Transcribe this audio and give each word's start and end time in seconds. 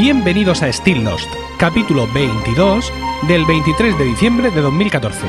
Bienvenidos 0.00 0.62
a 0.62 0.72
Still 0.72 1.02
Lost, 1.02 1.26
capítulo 1.58 2.06
22 2.14 2.92
del 3.26 3.44
23 3.44 3.98
de 3.98 4.04
diciembre 4.04 4.52
de 4.52 4.60
2014. 4.60 5.26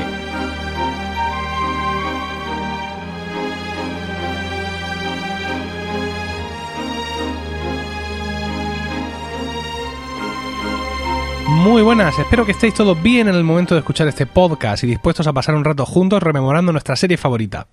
Muy 11.48 11.82
buenas, 11.82 12.16
espero 12.20 12.46
que 12.46 12.52
estéis 12.52 12.72
todos 12.72 13.02
bien 13.02 13.26
en 13.26 13.34
el 13.34 13.42
momento 13.42 13.74
de 13.74 13.80
escuchar 13.80 14.06
este 14.06 14.26
podcast 14.26 14.84
y 14.84 14.86
dispuestos 14.86 15.26
a 15.26 15.32
pasar 15.32 15.56
un 15.56 15.64
rato 15.64 15.84
juntos 15.84 16.22
rememorando 16.22 16.70
nuestra 16.70 16.94
serie 16.94 17.16
favorita. 17.16 17.66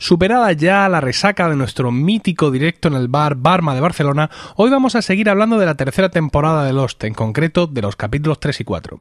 Superada 0.00 0.52
ya 0.52 0.88
la 0.88 1.00
resaca 1.00 1.48
de 1.48 1.56
nuestro 1.56 1.90
mítico 1.90 2.52
directo 2.52 2.86
en 2.86 2.94
el 2.94 3.08
bar 3.08 3.34
Barma 3.34 3.74
de 3.74 3.80
Barcelona, 3.80 4.30
hoy 4.54 4.70
vamos 4.70 4.94
a 4.94 5.02
seguir 5.02 5.28
hablando 5.28 5.58
de 5.58 5.66
la 5.66 5.74
tercera 5.74 6.08
temporada 6.08 6.64
de 6.64 6.72
Lost, 6.72 7.02
en 7.02 7.14
concreto 7.14 7.66
de 7.66 7.82
los 7.82 7.96
capítulos 7.96 8.38
3 8.38 8.60
y 8.60 8.64
4. 8.64 9.00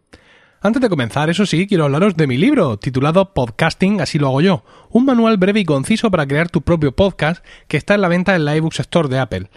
Antes 0.60 0.82
de 0.82 0.90
comenzar, 0.90 1.30
eso 1.30 1.46
sí, 1.46 1.68
quiero 1.68 1.84
hablaros 1.84 2.18
de 2.18 2.26
mi 2.26 2.36
libro, 2.36 2.78
titulado 2.78 3.32
Podcasting, 3.36 4.02
así 4.02 4.18
lo 4.18 4.26
hago 4.26 4.42
yo, 4.42 4.64
un 4.90 5.06
manual 5.06 5.38
breve 5.38 5.60
y 5.60 5.66
conciso 5.66 6.10
para 6.10 6.26
crear 6.26 6.50
tu 6.50 6.64
propio 6.64 6.96
podcast 6.96 7.46
que 7.68 7.78
está 7.78 7.94
en 7.94 8.02
la 8.02 8.08
venta 8.08 8.36
en 8.36 8.46
la 8.46 8.56
iBooks 8.56 8.80
Store 8.80 9.08
de 9.08 9.20
Apple. 9.20 9.52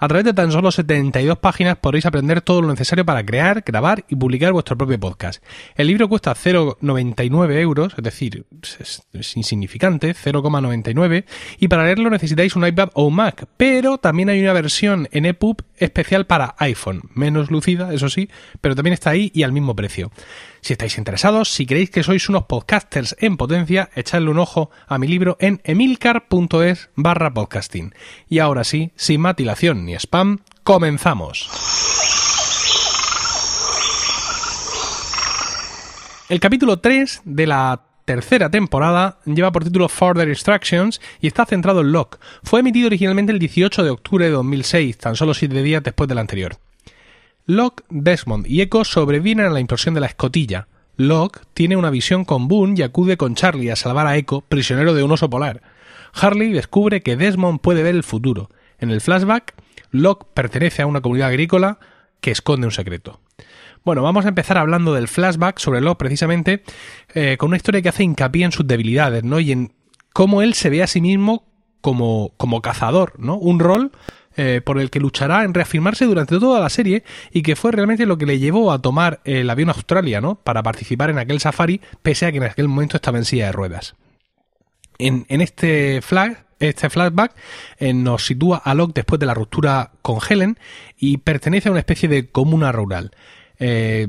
A 0.00 0.06
través 0.06 0.24
de 0.24 0.32
tan 0.32 0.52
solo 0.52 0.70
72 0.70 1.38
páginas 1.38 1.76
podréis 1.76 2.06
aprender 2.06 2.40
todo 2.40 2.62
lo 2.62 2.68
necesario 2.68 3.04
para 3.04 3.26
crear, 3.26 3.64
grabar 3.66 4.04
y 4.08 4.14
publicar 4.14 4.52
vuestro 4.52 4.78
propio 4.78 5.00
podcast. 5.00 5.42
El 5.74 5.88
libro 5.88 6.08
cuesta 6.08 6.36
0,99 6.36 7.58
euros, 7.58 7.94
es 7.96 8.04
decir, 8.04 8.46
es, 8.78 9.36
insignificante, 9.36 10.14
0,99, 10.14 11.24
y 11.58 11.66
para 11.66 11.84
leerlo 11.84 12.10
necesitáis 12.10 12.54
un 12.54 12.64
iPad 12.64 12.90
o 12.94 13.06
un 13.06 13.16
Mac, 13.16 13.46
pero 13.56 13.98
también 13.98 14.28
hay 14.28 14.40
una 14.40 14.52
versión 14.52 15.08
en 15.10 15.26
EPUB 15.26 15.62
especial 15.76 16.26
para 16.26 16.54
iPhone, 16.58 17.02
menos 17.14 17.50
lucida, 17.50 17.92
eso 17.92 18.08
sí, 18.08 18.30
pero 18.60 18.76
también 18.76 18.94
está 18.94 19.10
ahí 19.10 19.32
y 19.34 19.42
al 19.42 19.50
mismo 19.50 19.74
precio. 19.74 20.12
Si 20.60 20.72
estáis 20.72 20.98
interesados, 20.98 21.50
si 21.50 21.66
creéis 21.66 21.90
que 21.90 22.02
sois 22.02 22.28
unos 22.28 22.44
podcasters 22.44 23.16
en 23.20 23.36
potencia, 23.36 23.90
echadle 23.94 24.30
un 24.30 24.38
ojo 24.38 24.70
a 24.86 24.98
mi 24.98 25.06
libro 25.06 25.36
en 25.40 25.60
emilcar.es 25.64 26.90
barra 26.94 27.32
podcasting. 27.32 27.94
Y 28.28 28.40
ahora 28.40 28.64
sí, 28.64 28.92
sin 28.96 29.20
matilación 29.20 29.84
ni 29.84 29.94
spam, 29.94 30.40
comenzamos. 30.64 31.48
El 36.28 36.40
capítulo 36.40 36.78
3 36.78 37.22
de 37.24 37.46
la 37.46 37.80
tercera 38.04 38.50
temporada 38.50 39.18
lleva 39.24 39.52
por 39.52 39.64
título 39.64 39.88
Further 39.88 40.28
Instructions 40.28 41.00
y 41.20 41.26
está 41.26 41.46
centrado 41.46 41.80
en 41.80 41.92
Locke. 41.92 42.18
Fue 42.42 42.60
emitido 42.60 42.86
originalmente 42.86 43.32
el 43.32 43.38
18 43.38 43.82
de 43.82 43.90
octubre 43.90 44.24
de 44.24 44.30
2006, 44.32 44.98
tan 44.98 45.16
solo 45.16 45.34
siete 45.34 45.62
días 45.62 45.82
después 45.82 46.08
del 46.08 46.18
anterior. 46.18 46.58
Locke, 47.50 47.82
Desmond 47.88 48.46
y 48.46 48.60
Echo 48.60 48.84
sobreviven 48.84 49.46
a 49.46 49.48
la 49.48 49.58
implosión 49.58 49.94
de 49.94 50.00
la 50.00 50.06
escotilla. 50.06 50.68
Locke 50.98 51.40
tiene 51.54 51.76
una 51.76 51.88
visión 51.88 52.26
con 52.26 52.46
Boone 52.46 52.74
y 52.76 52.82
acude 52.82 53.16
con 53.16 53.34
Charlie 53.34 53.70
a 53.70 53.76
salvar 53.76 54.06
a 54.06 54.18
Echo, 54.18 54.42
prisionero 54.42 54.92
de 54.92 55.02
un 55.02 55.12
oso 55.12 55.30
polar. 55.30 55.62
Harley 56.12 56.52
descubre 56.52 57.02
que 57.02 57.16
Desmond 57.16 57.60
puede 57.60 57.82
ver 57.82 57.94
el 57.94 58.02
futuro. 58.02 58.50
En 58.78 58.90
el 58.90 59.00
flashback, 59.00 59.54
Locke 59.90 60.26
pertenece 60.34 60.82
a 60.82 60.86
una 60.86 61.00
comunidad 61.00 61.28
agrícola 61.28 61.78
que 62.20 62.32
esconde 62.32 62.66
un 62.66 62.72
secreto. 62.72 63.22
Bueno, 63.82 64.02
vamos 64.02 64.26
a 64.26 64.28
empezar 64.28 64.58
hablando 64.58 64.92
del 64.92 65.08
flashback 65.08 65.58
sobre 65.58 65.80
Locke 65.80 66.00
precisamente 66.00 66.62
eh, 67.14 67.38
con 67.38 67.46
una 67.46 67.56
historia 67.56 67.80
que 67.80 67.88
hace 67.88 68.04
hincapié 68.04 68.44
en 68.44 68.52
sus 68.52 68.66
debilidades, 68.66 69.24
¿no? 69.24 69.40
Y 69.40 69.52
en 69.52 69.72
cómo 70.12 70.42
él 70.42 70.52
se 70.52 70.68
ve 70.68 70.82
a 70.82 70.86
sí 70.86 71.00
mismo 71.00 71.46
como, 71.80 72.34
como 72.36 72.60
cazador, 72.60 73.14
¿no? 73.18 73.36
Un 73.38 73.58
rol 73.58 73.92
eh, 74.40 74.60
por 74.64 74.78
el 74.78 74.88
que 74.88 75.00
luchará 75.00 75.42
en 75.42 75.52
reafirmarse 75.52 76.04
durante 76.04 76.38
toda 76.38 76.60
la 76.60 76.70
serie 76.70 77.02
y 77.32 77.42
que 77.42 77.56
fue 77.56 77.72
realmente 77.72 78.06
lo 78.06 78.16
que 78.18 78.24
le 78.24 78.38
llevó 78.38 78.70
a 78.70 78.80
tomar 78.80 79.20
el 79.24 79.50
avión 79.50 79.68
Australia, 79.68 80.20
¿no? 80.20 80.36
Para 80.36 80.62
participar 80.62 81.10
en 81.10 81.18
aquel 81.18 81.40
safari, 81.40 81.80
pese 82.02 82.26
a 82.26 82.30
que 82.30 82.36
en 82.36 82.44
aquel 82.44 82.68
momento 82.68 82.96
estaba 82.96 83.18
en 83.18 83.24
silla 83.24 83.46
de 83.46 83.52
ruedas. 83.52 83.96
En, 85.00 85.26
este 85.28 86.02
flag, 86.02 86.46
este 86.60 86.88
flashback 86.88 87.34
eh, 87.78 87.92
nos 87.92 88.26
sitúa 88.26 88.58
a 88.58 88.74
Locke 88.74 88.94
después 88.94 89.18
de 89.18 89.26
la 89.26 89.34
ruptura 89.34 89.90
con 90.02 90.18
Helen 90.28 90.56
y 90.96 91.16
pertenece 91.16 91.68
a 91.68 91.72
una 91.72 91.80
especie 91.80 92.08
de 92.08 92.30
comuna 92.30 92.70
rural. 92.70 93.10
Eh, 93.58 94.06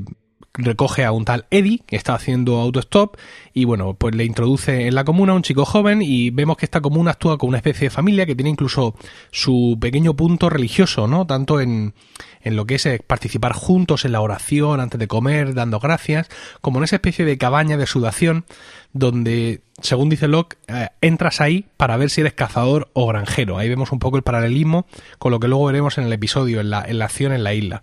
recoge 0.54 1.04
a 1.04 1.12
un 1.12 1.24
tal 1.24 1.46
Eddie 1.50 1.80
que 1.86 1.96
está 1.96 2.14
haciendo 2.14 2.58
autostop 2.58 3.16
y 3.54 3.64
bueno, 3.64 3.94
pues 3.94 4.14
le 4.14 4.24
introduce 4.24 4.86
en 4.86 4.94
la 4.94 5.04
comuna 5.04 5.34
un 5.34 5.42
chico 5.42 5.64
joven 5.64 6.02
y 6.02 6.30
vemos 6.30 6.56
que 6.56 6.66
esta 6.66 6.80
comuna 6.80 7.12
actúa 7.12 7.38
como 7.38 7.50
una 7.50 7.58
especie 7.58 7.86
de 7.86 7.90
familia 7.90 8.26
que 8.26 8.34
tiene 8.34 8.50
incluso 8.50 8.94
su 9.30 9.78
pequeño 9.80 10.14
punto 10.14 10.50
religioso, 10.50 11.06
¿no? 11.06 11.26
Tanto 11.26 11.60
en, 11.60 11.94
en 12.42 12.56
lo 12.56 12.66
que 12.66 12.76
es 12.76 12.86
eh, 12.86 13.00
participar 13.06 13.52
juntos 13.52 14.04
en 14.04 14.12
la 14.12 14.20
oración 14.20 14.80
antes 14.80 14.98
de 14.98 15.08
comer, 15.08 15.54
dando 15.54 15.78
gracias, 15.78 16.28
como 16.60 16.78
en 16.78 16.84
esa 16.84 16.96
especie 16.96 17.24
de 17.24 17.38
cabaña 17.38 17.76
de 17.76 17.86
sudación 17.86 18.44
donde, 18.92 19.62
según 19.80 20.08
dice 20.08 20.26
Locke, 20.26 20.56
eh, 20.66 20.88
entras 21.00 21.40
ahí 21.40 21.66
para 21.76 21.96
ver 21.96 22.10
si 22.10 22.22
eres 22.22 22.32
cazador 22.32 22.90
o 22.92 23.06
granjero. 23.06 23.58
Ahí 23.58 23.68
vemos 23.68 23.92
un 23.92 24.00
poco 24.00 24.16
el 24.16 24.24
paralelismo 24.24 24.86
con 25.18 25.30
lo 25.30 25.38
que 25.38 25.48
luego 25.48 25.66
veremos 25.66 25.98
en 25.98 26.04
el 26.04 26.12
episodio, 26.12 26.60
en 26.60 26.70
la, 26.70 26.82
en 26.82 26.98
la 26.98 27.04
acción 27.04 27.32
en 27.32 27.44
la 27.44 27.54
isla. 27.54 27.82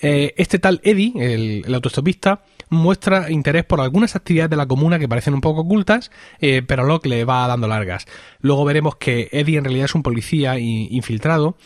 Eh, 0.00 0.34
este 0.36 0.58
tal 0.58 0.80
Eddie, 0.82 1.12
el, 1.16 1.74
autostopista, 1.74 2.42
muestra 2.70 3.30
interés 3.30 3.64
por 3.64 3.80
algunas 3.80 4.16
actividades 4.16 4.50
de 4.50 4.56
la 4.56 4.66
comuna 4.66 4.98
que 4.98 5.08
parecen 5.08 5.34
un 5.34 5.40
poco 5.40 5.62
ocultas, 5.62 6.10
eh, 6.40 6.62
pero 6.66 6.84
Locke 6.84 7.08
le 7.08 7.24
va 7.24 7.46
dando 7.46 7.68
largas. 7.68 8.06
Luego 8.40 8.64
veremos 8.64 8.96
que 8.96 9.28
Eddie 9.32 9.58
en 9.58 9.64
realidad 9.64 9.86
es 9.86 9.94
un 9.94 10.02
policía 10.02 10.58
infiltrado. 10.58 11.56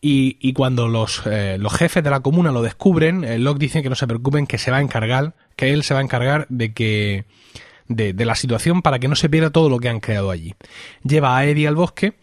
Y, 0.00 0.52
cuando 0.52 0.86
los, 0.86 1.22
eh, 1.26 1.56
los, 1.58 1.74
jefes 1.74 2.04
de 2.04 2.10
la 2.10 2.20
comuna 2.20 2.52
lo 2.52 2.62
descubren, 2.62 3.42
Locke 3.42 3.58
dice 3.58 3.82
que 3.82 3.88
no 3.88 3.96
se 3.96 4.06
preocupen, 4.06 4.46
que 4.46 4.56
se 4.56 4.70
va 4.70 4.76
a 4.76 4.80
encargar, 4.80 5.34
que 5.56 5.72
él 5.72 5.82
se 5.82 5.92
va 5.92 5.98
a 5.98 6.04
encargar 6.04 6.46
de 6.50 6.72
que 6.72 7.24
de, 7.88 8.12
de 8.12 8.24
la 8.24 8.36
situación 8.36 8.80
para 8.82 9.00
que 9.00 9.08
no 9.08 9.16
se 9.16 9.28
pierda 9.28 9.50
todo 9.50 9.68
lo 9.68 9.80
que 9.80 9.88
han 9.88 9.98
creado 9.98 10.30
allí. 10.30 10.54
Lleva 11.02 11.36
a 11.36 11.44
Eddie 11.44 11.66
al 11.66 11.74
bosque 11.74 12.14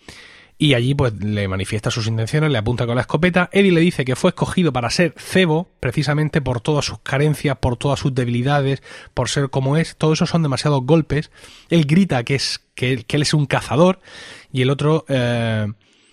y 0.57 0.73
allí 0.73 0.95
pues 0.95 1.13
le 1.21 1.47
manifiesta 1.47 1.91
sus 1.91 2.07
intenciones, 2.07 2.49
le 2.49 2.57
apunta 2.57 2.85
con 2.85 2.95
la 2.95 3.01
escopeta. 3.01 3.49
Eddie 3.51 3.71
le 3.71 3.81
dice 3.81 4.05
que 4.05 4.16
fue 4.16 4.29
escogido 4.29 4.71
para 4.71 4.89
ser 4.89 5.13
cebo 5.17 5.67
precisamente 5.79 6.41
por 6.41 6.61
todas 6.61 6.85
sus 6.85 6.99
carencias, 6.99 7.57
por 7.57 7.75
todas 7.75 7.99
sus 7.99 8.16
debilidades, 8.16 8.81
por 9.13 9.27
ser 9.27 9.49
como 9.49 9.75
es. 9.75 9.97
Todo 9.97 10.13
eso 10.13 10.25
son 10.25 10.43
demasiados 10.43 10.81
golpes. 10.85 11.29
Él 11.69 11.85
grita 11.85 12.23
que 12.23 12.35
es 12.35 12.61
que, 12.73 13.05
él 13.07 13.21
es 13.21 13.33
un 13.33 13.47
cazador 13.47 13.99
y 14.51 14.61
el 14.61 14.69
otro 14.69 15.05
eh, 15.09 15.67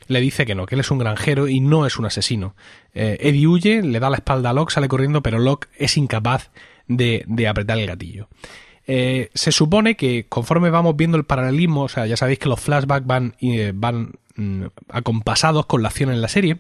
le 0.09 0.21
dice 0.21 0.45
que 0.45 0.57
no, 0.57 0.67
que 0.67 0.75
él 0.75 0.81
es 0.81 0.91
un 0.91 0.99
granjero 0.99 1.47
y 1.47 1.61
no 1.61 1.87
es 1.87 1.99
un 1.99 2.07
asesino. 2.07 2.57
Eh, 2.95 3.19
Eddie 3.21 3.47
huye, 3.47 3.83
le 3.83 4.01
da 4.01 4.11
la 4.11 4.17
espalda 4.17 4.51
a 4.51 4.53
Locke, 4.53 4.73
sale 4.73 4.89
corriendo, 4.89 5.23
pero 5.23 5.39
Locke 5.39 5.69
es 5.77 5.97
incapaz 5.97 6.51
de, 6.89 7.25
de 7.29 7.47
apretar 7.47 7.79
el 7.79 7.87
gatillo. 7.87 8.29
Eh, 8.87 9.31
se 9.35 9.53
supone 9.53 9.95
que 9.95 10.27
conforme 10.29 10.71
vamos 10.71 10.97
viendo 10.97 11.17
el 11.17 11.25
paralelismo, 11.25 11.83
o 11.83 11.89
sea, 11.89 12.07
ya 12.07 12.17
sabéis 12.17 12.41
que 12.41 12.49
los 12.49 12.61
flashbacks 12.61 13.07
van, 13.07 13.37
van 13.75 14.13
mm, 14.37 14.65
acompasados 14.89 15.67
con 15.67 15.83
la 15.83 15.89
acción 15.89 16.11
en 16.11 16.23
la 16.23 16.29
serie, 16.29 16.59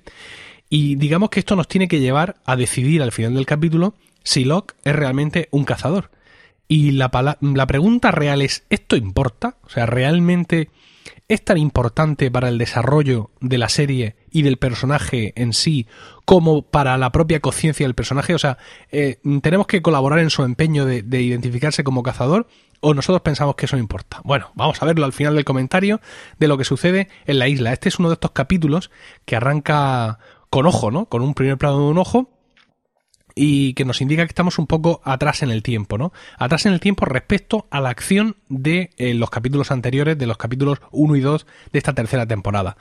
y 0.68 0.94
digamos 0.96 1.28
que 1.28 1.40
esto 1.40 1.54
nos 1.54 1.68
tiene 1.68 1.86
que 1.86 2.00
llevar 2.00 2.36
a 2.46 2.56
decidir 2.56 3.02
al 3.02 3.12
final 3.12 3.34
del 3.34 3.44
capítulo 3.44 3.94
si 4.24 4.44
Locke 4.44 4.74
es 4.84 4.96
realmente 4.96 5.48
un 5.50 5.64
cazador. 5.64 6.10
Y 6.66 6.92
la, 6.92 7.10
la 7.40 7.66
pregunta 7.66 8.10
real 8.10 8.40
es, 8.40 8.64
¿esto 8.70 8.96
importa? 8.96 9.56
O 9.64 9.68
sea, 9.68 9.84
¿realmente 9.84 10.70
es 11.28 11.44
tan 11.44 11.58
importante 11.58 12.30
para 12.30 12.48
el 12.48 12.56
desarrollo 12.56 13.30
de 13.40 13.58
la 13.58 13.68
serie 13.68 14.16
y 14.30 14.42
del 14.42 14.56
personaje 14.56 15.32
en 15.36 15.52
sí 15.52 15.86
como 16.24 16.62
para 16.62 16.96
la 16.96 17.12
propia 17.12 17.40
conciencia 17.40 17.84
del 17.86 17.94
personaje? 17.94 18.34
O 18.34 18.38
sea, 18.38 18.56
eh, 18.90 19.18
¿tenemos 19.42 19.66
que 19.66 19.82
colaborar 19.82 20.20
en 20.20 20.30
su 20.30 20.42
empeño 20.42 20.86
de, 20.86 21.02
de, 21.02 21.20
identificarse 21.20 21.84
como 21.84 22.02
cazador 22.02 22.46
o 22.82 22.94
nosotros 22.94 23.22
pensamos 23.22 23.54
que 23.54 23.66
eso 23.66 23.76
no 23.76 23.80
importa? 23.80 24.20
Bueno, 24.24 24.50
vamos 24.54 24.82
a 24.82 24.86
verlo 24.86 25.06
al 25.06 25.12
final 25.12 25.34
del 25.34 25.44
comentario 25.44 26.00
de 26.38 26.48
lo 26.48 26.58
que 26.58 26.64
sucede 26.64 27.08
en 27.24 27.38
la 27.38 27.48
isla. 27.48 27.72
Este 27.72 27.88
es 27.88 27.98
uno 27.98 28.08
de 28.08 28.14
estos 28.14 28.32
capítulos 28.32 28.90
que 29.24 29.36
arranca 29.36 30.18
con 30.50 30.66
ojo, 30.66 30.90
¿no? 30.90 31.06
Con 31.06 31.22
un 31.22 31.32
primer 31.32 31.56
plano 31.56 31.78
de 31.78 31.84
un 31.84 31.98
ojo 31.98 32.28
y 33.34 33.74
que 33.74 33.84
nos 33.84 34.00
indica 34.00 34.24
que 34.24 34.30
estamos 34.30 34.58
un 34.58 34.66
poco 34.66 35.00
atrás 35.04 35.42
en 35.42 35.50
el 35.50 35.62
tiempo, 35.62 35.98
¿no? 35.98 36.12
Atrás 36.38 36.66
en 36.66 36.72
el 36.72 36.80
tiempo 36.80 37.04
respecto 37.04 37.66
a 37.70 37.80
la 37.80 37.90
acción 37.90 38.36
de 38.48 38.90
eh, 38.96 39.14
los 39.14 39.30
capítulos 39.30 39.70
anteriores, 39.70 40.18
de 40.18 40.26
los 40.26 40.36
capítulos 40.36 40.80
1 40.90 41.16
y 41.16 41.20
2 41.20 41.46
de 41.72 41.78
esta 41.78 41.94
tercera 41.94 42.26
temporada. 42.26 42.76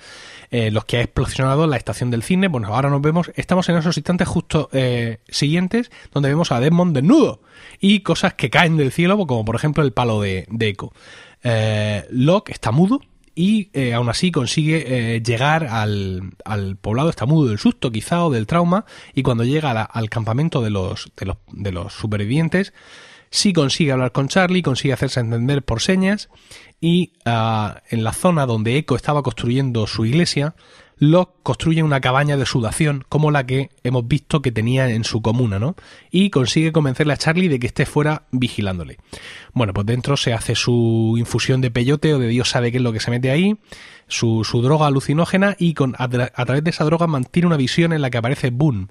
Eh, 0.49 0.71
los 0.71 0.85
que 0.85 0.97
ha 0.97 1.01
explosionado 1.01 1.67
la 1.67 1.77
estación 1.77 2.11
del 2.11 2.23
cine, 2.23 2.47
bueno, 2.47 2.67
ahora 2.67 2.89
nos 2.89 3.01
vemos, 3.01 3.31
estamos 3.35 3.67
en 3.69 3.77
esos 3.77 3.97
instantes 3.97 4.27
justo 4.27 4.69
eh, 4.73 5.19
siguientes, 5.27 5.91
donde 6.11 6.29
vemos 6.29 6.51
a 6.51 6.59
Desmond 6.59 6.95
desnudo 6.95 7.41
y 7.79 8.01
cosas 8.01 8.33
que 8.33 8.49
caen 8.49 8.77
del 8.77 8.91
cielo, 8.91 9.17
como 9.25 9.45
por 9.45 9.55
ejemplo 9.55 9.83
el 9.83 9.93
palo 9.93 10.21
de, 10.21 10.45
de 10.49 10.69
Echo. 10.69 10.91
Locke 12.11 12.51
está 12.51 12.71
mudo, 12.71 13.01
y 13.35 13.69
eh, 13.73 13.93
aún 13.93 14.09
así 14.09 14.31
consigue 14.31 15.15
eh, 15.15 15.21
llegar 15.21 15.65
al, 15.65 16.33
al, 16.45 16.75
poblado, 16.75 17.09
está 17.09 17.25
mudo 17.25 17.47
del 17.47 17.59
susto 17.59 17.91
quizá 17.91 18.25
o 18.25 18.29
del 18.29 18.47
trauma, 18.47 18.85
y 19.13 19.23
cuando 19.23 19.43
llega 19.43 19.81
al 19.81 20.09
campamento 20.09 20.61
de 20.61 20.69
los, 20.69 21.11
de 21.15 21.25
los, 21.25 21.37
de 21.51 21.71
los 21.71 21.93
supervivientes, 21.93 22.73
sí 23.29 23.53
consigue 23.53 23.93
hablar 23.93 24.11
con 24.11 24.27
Charlie, 24.27 24.61
consigue 24.61 24.93
hacerse 24.93 25.21
entender 25.21 25.63
por 25.63 25.81
señas, 25.81 26.29
y 26.81 27.13
ah, 27.25 27.81
en 27.89 28.03
la 28.03 28.13
zona 28.13 28.45
donde 28.45 28.77
Echo 28.77 28.95
estaba 28.95 29.23
construyendo 29.23 29.87
su 29.87 30.05
iglesia, 30.05 30.55
Locke 31.01 31.33
construye 31.41 31.81
una 31.81 31.99
cabaña 31.99 32.37
de 32.37 32.45
sudación 32.45 33.03
como 33.09 33.31
la 33.31 33.47
que 33.47 33.71
hemos 33.83 34.07
visto 34.07 34.43
que 34.43 34.51
tenía 34.51 34.87
en 34.91 35.03
su 35.03 35.23
comuna, 35.23 35.57
¿no? 35.57 35.75
Y 36.11 36.29
consigue 36.29 36.71
convencerle 36.71 37.13
a 37.13 37.17
Charlie 37.17 37.47
de 37.47 37.57
que 37.57 37.65
esté 37.65 37.87
fuera 37.87 38.27
vigilándole. 38.31 38.99
Bueno, 39.53 39.73
pues 39.73 39.87
dentro 39.87 40.15
se 40.15 40.31
hace 40.31 40.53
su 40.53 41.15
infusión 41.17 41.59
de 41.59 41.71
peyote 41.71 42.13
o 42.13 42.19
de 42.19 42.27
Dios 42.27 42.49
sabe 42.49 42.71
qué 42.71 42.77
es 42.77 42.83
lo 42.83 42.93
que 42.93 42.99
se 42.99 43.09
mete 43.09 43.31
ahí, 43.31 43.57
su, 44.07 44.43
droga 44.61 44.85
alucinógena 44.85 45.55
y 45.57 45.73
con, 45.73 45.95
a, 45.97 46.07
través 46.07 46.63
de 46.63 46.69
esa 46.69 46.85
droga 46.85 47.07
mantiene 47.07 47.47
una 47.47 47.57
visión 47.57 47.93
en 47.93 48.01
la 48.03 48.11
que 48.11 48.19
aparece 48.19 48.51
Boone. 48.51 48.85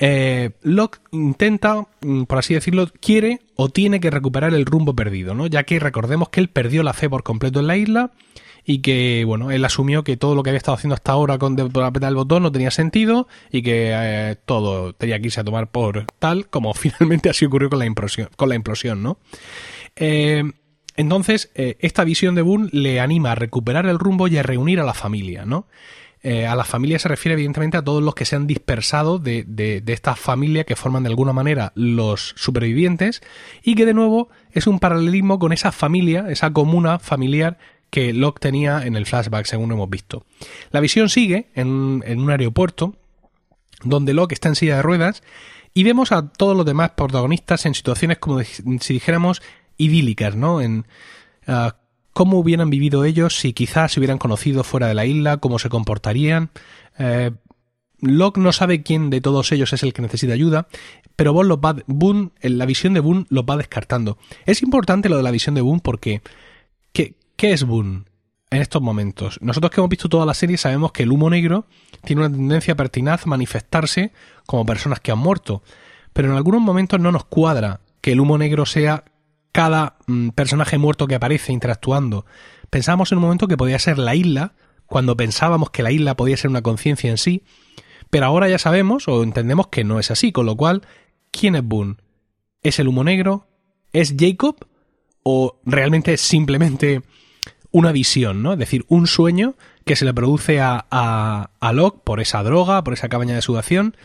Eh, 0.00 0.50
Locke 0.62 0.98
intenta, 1.12 1.86
mm, 2.00 2.24
por 2.24 2.38
así 2.38 2.54
decirlo, 2.54 2.88
quiere 3.00 3.38
o 3.54 3.68
tiene 3.68 4.00
que 4.00 4.10
recuperar 4.10 4.52
el 4.52 4.66
rumbo 4.66 4.96
perdido, 4.96 5.34
¿no? 5.34 5.46
Ya 5.46 5.62
que 5.62 5.78
recordemos 5.78 6.30
que 6.30 6.40
él 6.40 6.48
perdió 6.48 6.82
la 6.82 6.92
fe 6.92 7.08
por 7.08 7.22
completo 7.22 7.60
en 7.60 7.68
la 7.68 7.76
isla 7.76 8.10
y 8.70 8.78
que, 8.78 9.24
bueno, 9.26 9.50
él 9.50 9.64
asumió 9.64 10.04
que 10.04 10.16
todo 10.16 10.36
lo 10.36 10.44
que 10.44 10.50
había 10.50 10.58
estado 10.58 10.76
haciendo 10.76 10.94
hasta 10.94 11.10
ahora 11.10 11.38
con 11.38 11.58
apretar 11.60 12.08
el 12.08 12.14
botón 12.14 12.44
no 12.44 12.52
tenía 12.52 12.70
sentido 12.70 13.26
y 13.50 13.62
que 13.62 13.90
eh, 13.92 14.36
todo 14.46 14.92
tenía 14.92 15.18
que 15.18 15.26
irse 15.26 15.40
a 15.40 15.44
tomar 15.44 15.72
por 15.72 16.06
tal, 16.20 16.46
como 16.46 16.72
finalmente 16.74 17.28
así 17.28 17.44
ocurrió 17.44 17.68
con 17.68 17.80
la 17.80 17.86
implosión, 17.86 18.28
con 18.36 18.48
la 18.48 18.54
implosión 18.54 19.02
¿no? 19.02 19.18
Eh, 19.96 20.44
entonces, 20.94 21.50
eh, 21.56 21.78
esta 21.80 22.04
visión 22.04 22.36
de 22.36 22.42
Boone 22.42 22.68
le 22.70 23.00
anima 23.00 23.32
a 23.32 23.34
recuperar 23.34 23.86
el 23.86 23.98
rumbo 23.98 24.28
y 24.28 24.38
a 24.38 24.44
reunir 24.44 24.78
a 24.78 24.84
la 24.84 24.94
familia, 24.94 25.44
¿no? 25.44 25.66
a 26.22 26.54
la 26.54 26.64
familia 26.64 26.98
se 26.98 27.08
refiere 27.08 27.32
evidentemente 27.32 27.78
a 27.78 27.82
todos 27.82 28.02
los 28.02 28.14
que 28.14 28.26
se 28.26 28.36
han 28.36 28.46
dispersado 28.46 29.18
de, 29.18 29.42
de, 29.48 29.80
de, 29.80 29.92
esta 29.94 30.14
familia 30.14 30.64
que 30.64 30.76
forman 30.76 31.02
de 31.02 31.08
alguna 31.08 31.32
manera 31.32 31.72
los 31.74 32.34
supervivientes 32.36 33.22
y 33.62 33.74
que 33.74 33.86
de 33.86 33.94
nuevo 33.94 34.28
es 34.52 34.66
un 34.66 34.80
paralelismo 34.80 35.38
con 35.38 35.54
esa 35.54 35.72
familia, 35.72 36.26
esa 36.28 36.52
comuna 36.52 36.98
familiar 36.98 37.56
que 37.90 38.12
Locke 38.12 38.40
tenía 38.40 38.86
en 38.86 38.96
el 38.96 39.06
flashback, 39.06 39.46
según 39.46 39.72
hemos 39.72 39.90
visto. 39.90 40.24
La 40.70 40.80
visión 40.80 41.08
sigue 41.08 41.48
en, 41.54 41.70
un 41.70 42.30
aeropuerto, 42.30 42.94
donde 43.82 44.14
Locke 44.14 44.32
está 44.32 44.48
en 44.48 44.54
silla 44.54 44.76
de 44.76 44.82
ruedas, 44.82 45.22
y 45.74 45.84
vemos 45.84 46.12
a 46.12 46.28
todos 46.28 46.56
los 46.56 46.66
demás 46.66 46.90
protagonistas 46.90 47.66
en 47.66 47.74
situaciones 47.74 48.18
como 48.18 48.40
si 48.42 48.92
dijéramos 48.92 49.42
idílicas, 49.76 50.34
¿no? 50.34 50.60
En 50.60 50.86
ah, 51.46 51.76
cómo 52.12 52.38
hubieran 52.38 52.70
vivido 52.70 53.04
ellos 53.04 53.38
si 53.38 53.52
quizás 53.52 53.92
se 53.92 54.00
hubieran 54.00 54.18
conocido 54.18 54.64
fuera 54.64 54.88
de 54.88 54.94
la 54.94 55.06
isla, 55.06 55.36
cómo 55.38 55.58
se 55.58 55.68
comportarían. 55.68 56.50
Eh, 56.98 57.30
Locke 58.00 58.38
no 58.40 58.52
sabe 58.52 58.82
quién 58.82 59.10
de 59.10 59.20
todos 59.20 59.52
ellos 59.52 59.72
es 59.72 59.82
el 59.82 59.92
que 59.92 60.02
necesita 60.02 60.32
ayuda, 60.32 60.68
pero 61.16 61.32
Boone, 61.32 61.48
los 61.48 61.58
va, 61.58 61.76
Boone, 61.86 62.30
la 62.40 62.66
visión 62.66 62.94
de 62.94 63.00
Boone 63.00 63.26
los 63.28 63.44
va 63.44 63.56
descartando. 63.56 64.18
Es 64.46 64.62
importante 64.62 65.08
lo 65.08 65.18
de 65.18 65.22
la 65.22 65.30
visión 65.30 65.54
de 65.54 65.60
Boone 65.60 65.80
porque 65.82 66.22
¿qué, 67.40 67.48
¿Qué 67.48 67.52
es 67.54 67.64
Boone 67.64 68.04
en 68.50 68.60
estos 68.60 68.82
momentos? 68.82 69.38
Nosotros 69.40 69.70
que 69.70 69.80
hemos 69.80 69.88
visto 69.88 70.10
toda 70.10 70.26
la 70.26 70.34
serie 70.34 70.58
sabemos 70.58 70.92
que 70.92 71.04
el 71.04 71.10
humo 71.10 71.30
negro 71.30 71.64
tiene 72.04 72.26
una 72.26 72.36
tendencia 72.36 72.76
pertinaz 72.76 73.24
a 73.24 73.30
manifestarse 73.30 74.12
como 74.46 74.66
personas 74.66 75.00
que 75.00 75.10
han 75.10 75.18
muerto, 75.18 75.62
pero 76.12 76.28
en 76.28 76.36
algunos 76.36 76.60
momentos 76.60 77.00
no 77.00 77.10
nos 77.10 77.24
cuadra 77.24 77.80
que 78.02 78.12
el 78.12 78.20
humo 78.20 78.36
negro 78.36 78.66
sea 78.66 79.04
cada 79.52 79.96
mm, 80.06 80.30
personaje 80.30 80.76
muerto 80.76 81.06
que 81.06 81.14
aparece 81.14 81.54
interactuando. 81.54 82.26
Pensábamos 82.68 83.10
en 83.10 83.18
un 83.18 83.24
momento 83.24 83.48
que 83.48 83.56
podía 83.56 83.78
ser 83.78 83.98
la 83.98 84.14
isla, 84.14 84.52
cuando 84.84 85.16
pensábamos 85.16 85.70
que 85.70 85.82
la 85.82 85.92
isla 85.92 86.16
podía 86.16 86.36
ser 86.36 86.50
una 86.50 86.60
conciencia 86.60 87.10
en 87.10 87.16
sí, 87.16 87.44
pero 88.10 88.26
ahora 88.26 88.50
ya 88.50 88.58
sabemos 88.58 89.08
o 89.08 89.22
entendemos 89.22 89.68
que 89.68 89.82
no 89.82 89.98
es 89.98 90.10
así, 90.10 90.30
con 90.30 90.44
lo 90.44 90.56
cual, 90.56 90.82
¿quién 91.30 91.56
es 91.56 91.64
Boone? 91.64 91.96
¿Es 92.62 92.78
el 92.80 92.88
humo 92.88 93.02
negro? 93.02 93.46
¿Es 93.94 94.14
Jacob? 94.18 94.56
¿O 95.22 95.60
realmente 95.64 96.12
es 96.14 96.20
simplemente 96.20 97.02
una 97.72 97.92
visión, 97.92 98.42
¿no? 98.42 98.52
Es 98.52 98.58
decir, 98.58 98.84
un 98.88 99.06
sueño 99.06 99.54
que 99.84 99.96
se 99.96 100.04
le 100.04 100.14
produce 100.14 100.60
a, 100.60 100.86
a, 100.90 101.50
a 101.60 101.72
Locke 101.72 102.02
por 102.04 102.20
esa 102.20 102.42
droga, 102.42 102.84
por 102.84 102.94
esa 102.94 103.08
cabaña 103.08 103.34
de 103.34 103.42
sudación. 103.42 103.96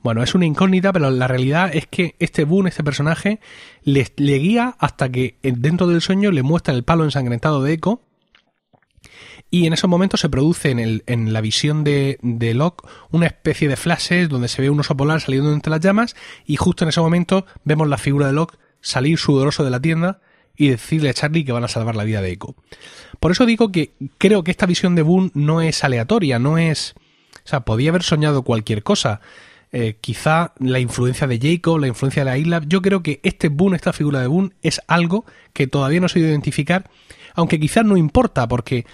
Bueno, 0.00 0.22
es 0.22 0.34
una 0.34 0.46
incógnita, 0.46 0.92
pero 0.92 1.10
la 1.10 1.28
realidad 1.28 1.70
es 1.72 1.86
que 1.86 2.16
este 2.18 2.44
Boone, 2.44 2.68
este 2.68 2.82
personaje, 2.82 3.38
le, 3.84 4.12
le 4.16 4.38
guía 4.38 4.74
hasta 4.78 5.08
que 5.08 5.36
dentro 5.42 5.86
del 5.86 6.00
sueño 6.00 6.32
le 6.32 6.42
muestra 6.42 6.74
el 6.74 6.82
palo 6.82 7.04
ensangrentado 7.04 7.62
de 7.62 7.72
Echo. 7.72 8.00
Y 9.48 9.66
en 9.66 9.74
esos 9.74 9.88
momentos 9.88 10.20
se 10.20 10.28
produce 10.28 10.70
en, 10.70 10.78
el, 10.78 11.04
en 11.06 11.32
la 11.32 11.40
visión 11.40 11.84
de, 11.84 12.18
de 12.22 12.54
Locke 12.54 12.88
una 13.10 13.26
especie 13.26 13.68
de 13.68 13.76
flashes 13.76 14.28
donde 14.28 14.48
se 14.48 14.62
ve 14.62 14.70
un 14.70 14.80
oso 14.80 14.96
polar 14.96 15.20
saliendo 15.20 15.52
entre 15.52 15.70
las 15.70 15.80
llamas. 15.80 16.16
Y 16.46 16.56
justo 16.56 16.84
en 16.84 16.88
ese 16.88 17.00
momento 17.00 17.46
vemos 17.62 17.86
la 17.86 17.98
figura 17.98 18.26
de 18.26 18.32
Locke 18.32 18.58
salir 18.80 19.18
sudoroso 19.18 19.62
de 19.62 19.70
la 19.70 19.80
tienda 19.80 20.20
y 20.56 20.68
decirle 20.68 21.10
a 21.10 21.14
Charlie 21.14 21.44
que 21.44 21.52
van 21.52 21.64
a 21.64 21.68
salvar 21.68 21.96
la 21.96 22.04
vida 22.04 22.22
de 22.22 22.32
Echo. 22.32 22.54
Por 23.20 23.30
eso 23.30 23.46
digo 23.46 23.72
que 23.72 23.92
creo 24.18 24.44
que 24.44 24.50
esta 24.50 24.66
visión 24.66 24.94
de 24.94 25.02
Boone 25.02 25.30
no 25.34 25.60
es 25.60 25.84
aleatoria, 25.84 26.38
no 26.38 26.58
es... 26.58 26.94
O 27.44 27.48
sea, 27.48 27.60
podía 27.60 27.90
haber 27.90 28.02
soñado 28.02 28.42
cualquier 28.42 28.82
cosa. 28.82 29.20
Eh, 29.72 29.96
quizá 30.00 30.52
la 30.58 30.80
influencia 30.80 31.26
de 31.26 31.40
Jacob, 31.40 31.78
la 31.78 31.88
influencia 31.88 32.24
de 32.24 32.30
la 32.30 32.38
isla. 32.38 32.62
Yo 32.66 32.82
creo 32.82 33.02
que 33.02 33.20
este 33.22 33.48
Boone, 33.48 33.76
esta 33.76 33.92
figura 33.92 34.20
de 34.20 34.26
Boone, 34.26 34.50
es 34.62 34.80
algo 34.86 35.24
que 35.52 35.66
todavía 35.66 36.00
no 36.00 36.08
se 36.08 36.18
ha 36.18 36.22
identificar, 36.22 36.90
aunque 37.34 37.58
quizás 37.58 37.84
no 37.84 37.96
importa, 37.96 38.46
porque 38.48 38.86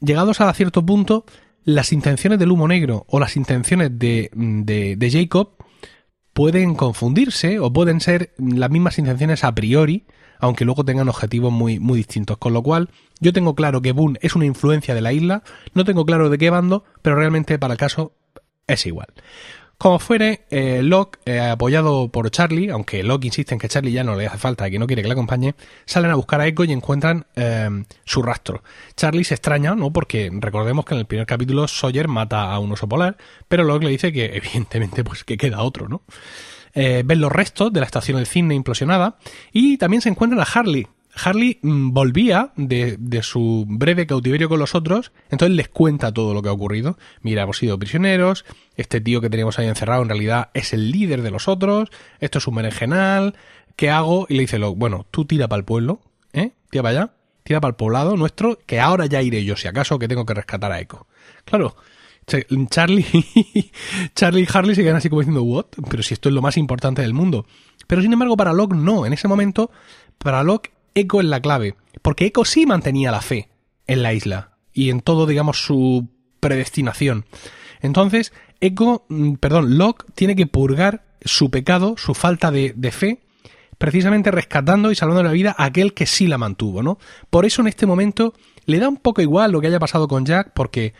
llegados 0.00 0.40
a 0.40 0.52
cierto 0.54 0.86
punto, 0.86 1.24
las 1.64 1.92
intenciones 1.92 2.38
del 2.38 2.52
humo 2.52 2.68
negro 2.68 3.04
o 3.08 3.18
las 3.18 3.36
intenciones 3.36 3.98
de, 3.98 4.30
de, 4.32 4.96
de 4.96 5.10
Jacob 5.10 5.56
pueden 6.32 6.74
confundirse 6.74 7.58
o 7.58 7.72
pueden 7.72 8.00
ser 8.00 8.32
las 8.38 8.70
mismas 8.70 8.98
intenciones 8.98 9.44
a 9.44 9.54
priori 9.54 10.06
aunque 10.40 10.64
luego 10.64 10.84
tengan 10.84 11.08
objetivos 11.08 11.52
muy, 11.52 11.78
muy 11.78 11.98
distintos. 11.98 12.38
Con 12.38 12.52
lo 12.52 12.62
cual, 12.62 12.90
yo 13.20 13.32
tengo 13.32 13.54
claro 13.54 13.82
que 13.82 13.92
Boone 13.92 14.18
es 14.22 14.34
una 14.34 14.46
influencia 14.46 14.94
de 14.94 15.00
la 15.00 15.12
isla, 15.12 15.42
no 15.74 15.84
tengo 15.84 16.04
claro 16.04 16.28
de 16.30 16.38
qué 16.38 16.50
bando, 16.50 16.84
pero 17.02 17.16
realmente 17.16 17.58
para 17.58 17.74
el 17.74 17.78
caso 17.78 18.12
es 18.66 18.86
igual. 18.86 19.08
Como 19.80 19.98
fuere, 19.98 20.44
eh, 20.50 20.82
Locke, 20.82 21.18
eh, 21.24 21.40
apoyado 21.40 22.10
por 22.10 22.30
Charlie, 22.30 22.68
aunque 22.68 23.02
Locke 23.02 23.24
insiste 23.24 23.54
en 23.54 23.58
que 23.58 23.66
Charlie 23.66 23.92
ya 23.92 24.04
no 24.04 24.14
le 24.14 24.26
hace 24.26 24.36
falta 24.36 24.68
y 24.68 24.72
que 24.72 24.78
no 24.78 24.86
quiere 24.86 25.00
que 25.00 25.08
le 25.08 25.14
acompañe, 25.14 25.54
salen 25.86 26.10
a 26.10 26.16
buscar 26.16 26.38
a 26.42 26.46
Echo 26.46 26.64
y 26.64 26.72
encuentran 26.72 27.24
eh, 27.34 27.66
su 28.04 28.20
rastro. 28.20 28.62
Charlie 28.94 29.24
se 29.24 29.32
extraña, 29.32 29.74
¿no? 29.74 29.90
Porque 29.90 30.28
recordemos 30.34 30.84
que 30.84 30.92
en 30.92 31.00
el 31.00 31.06
primer 31.06 31.26
capítulo 31.26 31.66
Sawyer 31.66 32.08
mata 32.08 32.52
a 32.52 32.58
un 32.58 32.70
oso 32.72 32.90
polar, 32.90 33.16
pero 33.48 33.64
Locke 33.64 33.84
le 33.84 33.90
dice 33.92 34.12
que 34.12 34.26
evidentemente 34.36 35.02
pues 35.02 35.24
que 35.24 35.38
queda 35.38 35.62
otro, 35.62 35.88
¿no? 35.88 36.02
Eh, 36.74 37.02
ven 37.04 37.20
los 37.20 37.32
restos 37.32 37.72
de 37.72 37.80
la 37.80 37.86
estación 37.86 38.16
del 38.16 38.26
cine 38.26 38.54
implosionada 38.54 39.16
y 39.52 39.78
también 39.78 40.02
se 40.02 40.08
encuentran 40.08 40.40
a 40.40 40.44
Harley. 40.44 40.86
Harley 41.14 41.58
mm, 41.62 41.90
volvía 41.90 42.52
de, 42.56 42.96
de, 42.98 43.22
su 43.22 43.64
breve 43.68 44.06
cautiverio 44.06 44.48
con 44.48 44.58
los 44.58 44.74
otros, 44.74 45.12
entonces 45.28 45.56
les 45.56 45.68
cuenta 45.68 46.12
todo 46.12 46.34
lo 46.34 46.42
que 46.42 46.48
ha 46.48 46.52
ocurrido. 46.52 46.98
Mira, 47.22 47.42
hemos 47.42 47.58
sido 47.58 47.78
prisioneros, 47.78 48.44
este 48.76 49.00
tío 49.00 49.20
que 49.20 49.30
teníamos 49.30 49.58
ahí 49.58 49.66
encerrado 49.66 50.02
en 50.02 50.08
realidad 50.08 50.50
es 50.54 50.72
el 50.72 50.90
líder 50.90 51.22
de 51.22 51.30
los 51.30 51.48
otros, 51.48 51.90
esto 52.20 52.38
es 52.38 52.46
un 52.46 52.54
berenjenal, 52.54 53.34
¿qué 53.76 53.90
hago? 53.90 54.26
Y 54.28 54.34
le 54.34 54.42
dice, 54.42 54.58
bueno, 54.58 55.06
tú 55.10 55.24
tira 55.24 55.48
para 55.48 55.58
el 55.58 55.64
pueblo, 55.64 56.00
¿eh? 56.32 56.52
Tira 56.70 56.82
para 56.82 56.98
allá, 56.98 57.12
tira 57.42 57.60
para 57.60 57.70
el 57.70 57.76
poblado 57.76 58.16
nuestro, 58.16 58.58
que 58.66 58.78
ahora 58.78 59.06
ya 59.06 59.22
iré 59.22 59.44
yo, 59.44 59.56
si 59.56 59.68
acaso 59.68 59.98
que 59.98 60.08
tengo 60.08 60.24
que 60.26 60.34
rescatar 60.34 60.70
a 60.70 60.80
Echo. 60.80 61.06
Claro, 61.44 61.74
Charlie, 62.68 63.04
Charlie 64.14 64.42
y 64.42 64.48
Harley 64.52 64.74
se 64.74 64.82
quedan 64.82 64.96
así 64.96 65.08
como 65.08 65.20
diciendo, 65.20 65.42
¿what? 65.42 65.66
Pero 65.88 66.02
si 66.02 66.14
esto 66.14 66.28
es 66.28 66.34
lo 66.34 66.42
más 66.42 66.56
importante 66.56 67.02
del 67.02 67.14
mundo. 67.14 67.46
Pero 67.86 68.02
sin 68.02 68.12
embargo, 68.12 68.36
para 68.36 68.52
Locke 68.52 68.74
no. 68.74 69.06
En 69.06 69.12
ese 69.12 69.28
momento, 69.28 69.70
para 70.18 70.42
Locke, 70.42 70.72
Echo 70.94 71.20
es 71.20 71.26
la 71.26 71.40
clave. 71.40 71.74
Porque 72.02 72.26
Echo 72.26 72.44
sí 72.44 72.66
mantenía 72.66 73.10
la 73.10 73.20
fe 73.20 73.48
en 73.86 74.02
la 74.02 74.12
isla 74.12 74.56
y 74.72 74.90
en 74.90 75.00
todo, 75.00 75.26
digamos, 75.26 75.62
su 75.64 76.08
predestinación. 76.40 77.26
Entonces, 77.80 78.32
Echo, 78.60 79.04
mm, 79.08 79.34
perdón, 79.34 79.78
Locke 79.78 80.04
tiene 80.14 80.36
que 80.36 80.46
purgar 80.46 81.04
su 81.22 81.50
pecado, 81.50 81.96
su 81.96 82.14
falta 82.14 82.50
de, 82.50 82.72
de 82.76 82.90
fe, 82.92 83.20
precisamente 83.78 84.30
rescatando 84.30 84.90
y 84.90 84.94
salvando 84.94 85.22
la 85.22 85.32
vida 85.32 85.54
a 85.56 85.64
aquel 85.64 85.94
que 85.94 86.06
sí 86.06 86.26
la 86.26 86.38
mantuvo, 86.38 86.82
¿no? 86.82 86.98
Por 87.30 87.46
eso 87.46 87.62
en 87.62 87.68
este 87.68 87.86
momento 87.86 88.34
le 88.66 88.78
da 88.78 88.88
un 88.88 88.98
poco 88.98 89.22
igual 89.22 89.52
lo 89.52 89.60
que 89.60 89.68
haya 89.68 89.80
pasado 89.80 90.06
con 90.06 90.24
Jack, 90.26 90.52
porque 90.54 90.94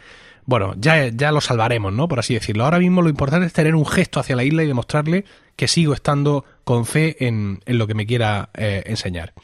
bueno, 0.47 0.75
ya, 0.79 1.09
ya 1.09 1.33
lo 1.33 1.41
salvaremos, 1.41 1.93
¿no? 1.93 2.09
Por 2.09 2.19
así 2.19 2.35
decirlo. 2.35 2.65
Ahora 2.65 2.79
mismo 2.79 3.03
lo 3.03 3.09
importante 3.09 3.47
es 3.47 3.53
tener 3.53 3.75
un 3.75 3.87
gesto 3.87 4.21
hacia 4.21 4.37
la 4.37 4.45
isla 4.45 4.63
y 4.63 4.67
demostrarle 4.67 5.25
que 5.57 5.69
sigo 5.69 5.93
estando 5.93 6.45
con 6.65 6.87
fe 6.87 7.27
en, 7.27 7.61
lo 7.67 7.87
que 7.87 7.95
me 7.95 8.07
quiera 8.07 8.51
eh, 8.55 8.83
enseñar. 8.87 9.35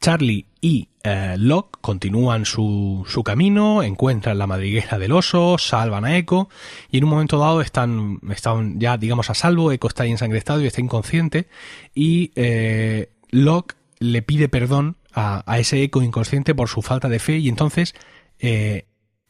Charlie 0.00 0.46
y 0.60 0.88
eh, 1.02 1.36
Locke 1.38 1.78
continúan 1.80 2.44
su, 2.44 3.04
su, 3.08 3.22
camino, 3.22 3.82
encuentran 3.82 4.38
la 4.38 4.46
madriguera 4.46 4.98
del 4.98 5.12
oso, 5.12 5.58
salvan 5.58 6.04
a 6.04 6.16
Echo 6.16 6.48
y 6.90 6.98
en 6.98 7.04
un 7.04 7.10
momento 7.10 7.38
dado 7.38 7.60
están, 7.60 8.20
están 8.30 8.78
ya, 8.78 8.98
digamos, 8.98 9.30
a 9.30 9.34
salvo. 9.34 9.72
Echo 9.72 9.88
está 9.88 10.04
ahí 10.04 10.10
ensangrestado 10.10 10.60
y 10.62 10.66
está 10.66 10.80
inconsciente 10.80 11.48
y 11.94 12.32
eh, 12.36 13.10
Locke 13.30 13.76
le 13.98 14.22
pide 14.22 14.48
perdón 14.48 14.96
a, 15.12 15.42
a, 15.50 15.58
ese 15.58 15.82
Echo 15.82 16.02
inconsciente 16.02 16.54
por 16.54 16.68
su 16.68 16.82
falta 16.82 17.08
de 17.08 17.18
fe 17.18 17.38
y 17.38 17.48
entonces 17.48 17.94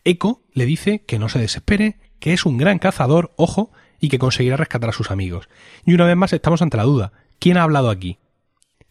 Echo 0.06 0.40
le 0.52 0.64
dice 0.64 1.02
que 1.04 1.18
no 1.18 1.28
se 1.28 1.38
desespere, 1.38 1.98
que 2.20 2.32
es 2.32 2.46
un 2.46 2.56
gran 2.56 2.78
cazador, 2.78 3.32
ojo, 3.36 3.72
y 4.00 4.08
que 4.08 4.18
conseguirá 4.18 4.56
rescatar 4.56 4.90
a 4.90 4.92
sus 4.92 5.10
amigos. 5.10 5.48
Y 5.84 5.94
una 5.94 6.06
vez 6.06 6.16
más 6.16 6.32
estamos 6.32 6.62
ante 6.62 6.76
la 6.76 6.84
duda. 6.84 7.12
¿Quién 7.38 7.56
ha 7.58 7.64
hablado 7.64 7.90
aquí? 7.90 8.18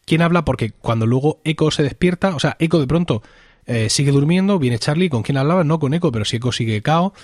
¿Quién 0.04 0.22
habla? 0.22 0.44
Porque 0.44 0.70
cuando 0.70 1.06
luego 1.06 1.40
Echo 1.44 1.70
se 1.70 1.82
despierta, 1.82 2.36
o 2.36 2.38
sea, 2.38 2.56
Echo 2.60 2.78
de 2.78 2.86
pronto 2.86 3.22
eh, 3.64 3.88
sigue 3.88 4.12
durmiendo, 4.12 4.58
viene 4.58 4.78
Charlie, 4.78 5.08
¿con 5.08 5.22
quién 5.22 5.38
hablaba? 5.38 5.64
No 5.64 5.78
con 5.78 5.94
Echo, 5.94 6.12
pero 6.12 6.24
si 6.24 6.36
Echo 6.36 6.52
sigue 6.52 6.82
cao. 6.82 7.14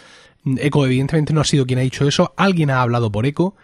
Echo 0.57 0.87
evidentemente 0.87 1.33
no 1.33 1.41
ha 1.41 1.45
sido 1.45 1.67
quien 1.67 1.79
ha 1.79 1.83
dicho 1.83 2.09
eso, 2.09 2.35
alguien 2.37 2.71
ha 2.71 2.83
hablado 2.83 3.13
por 3.13 3.27
Echo 3.27 3.55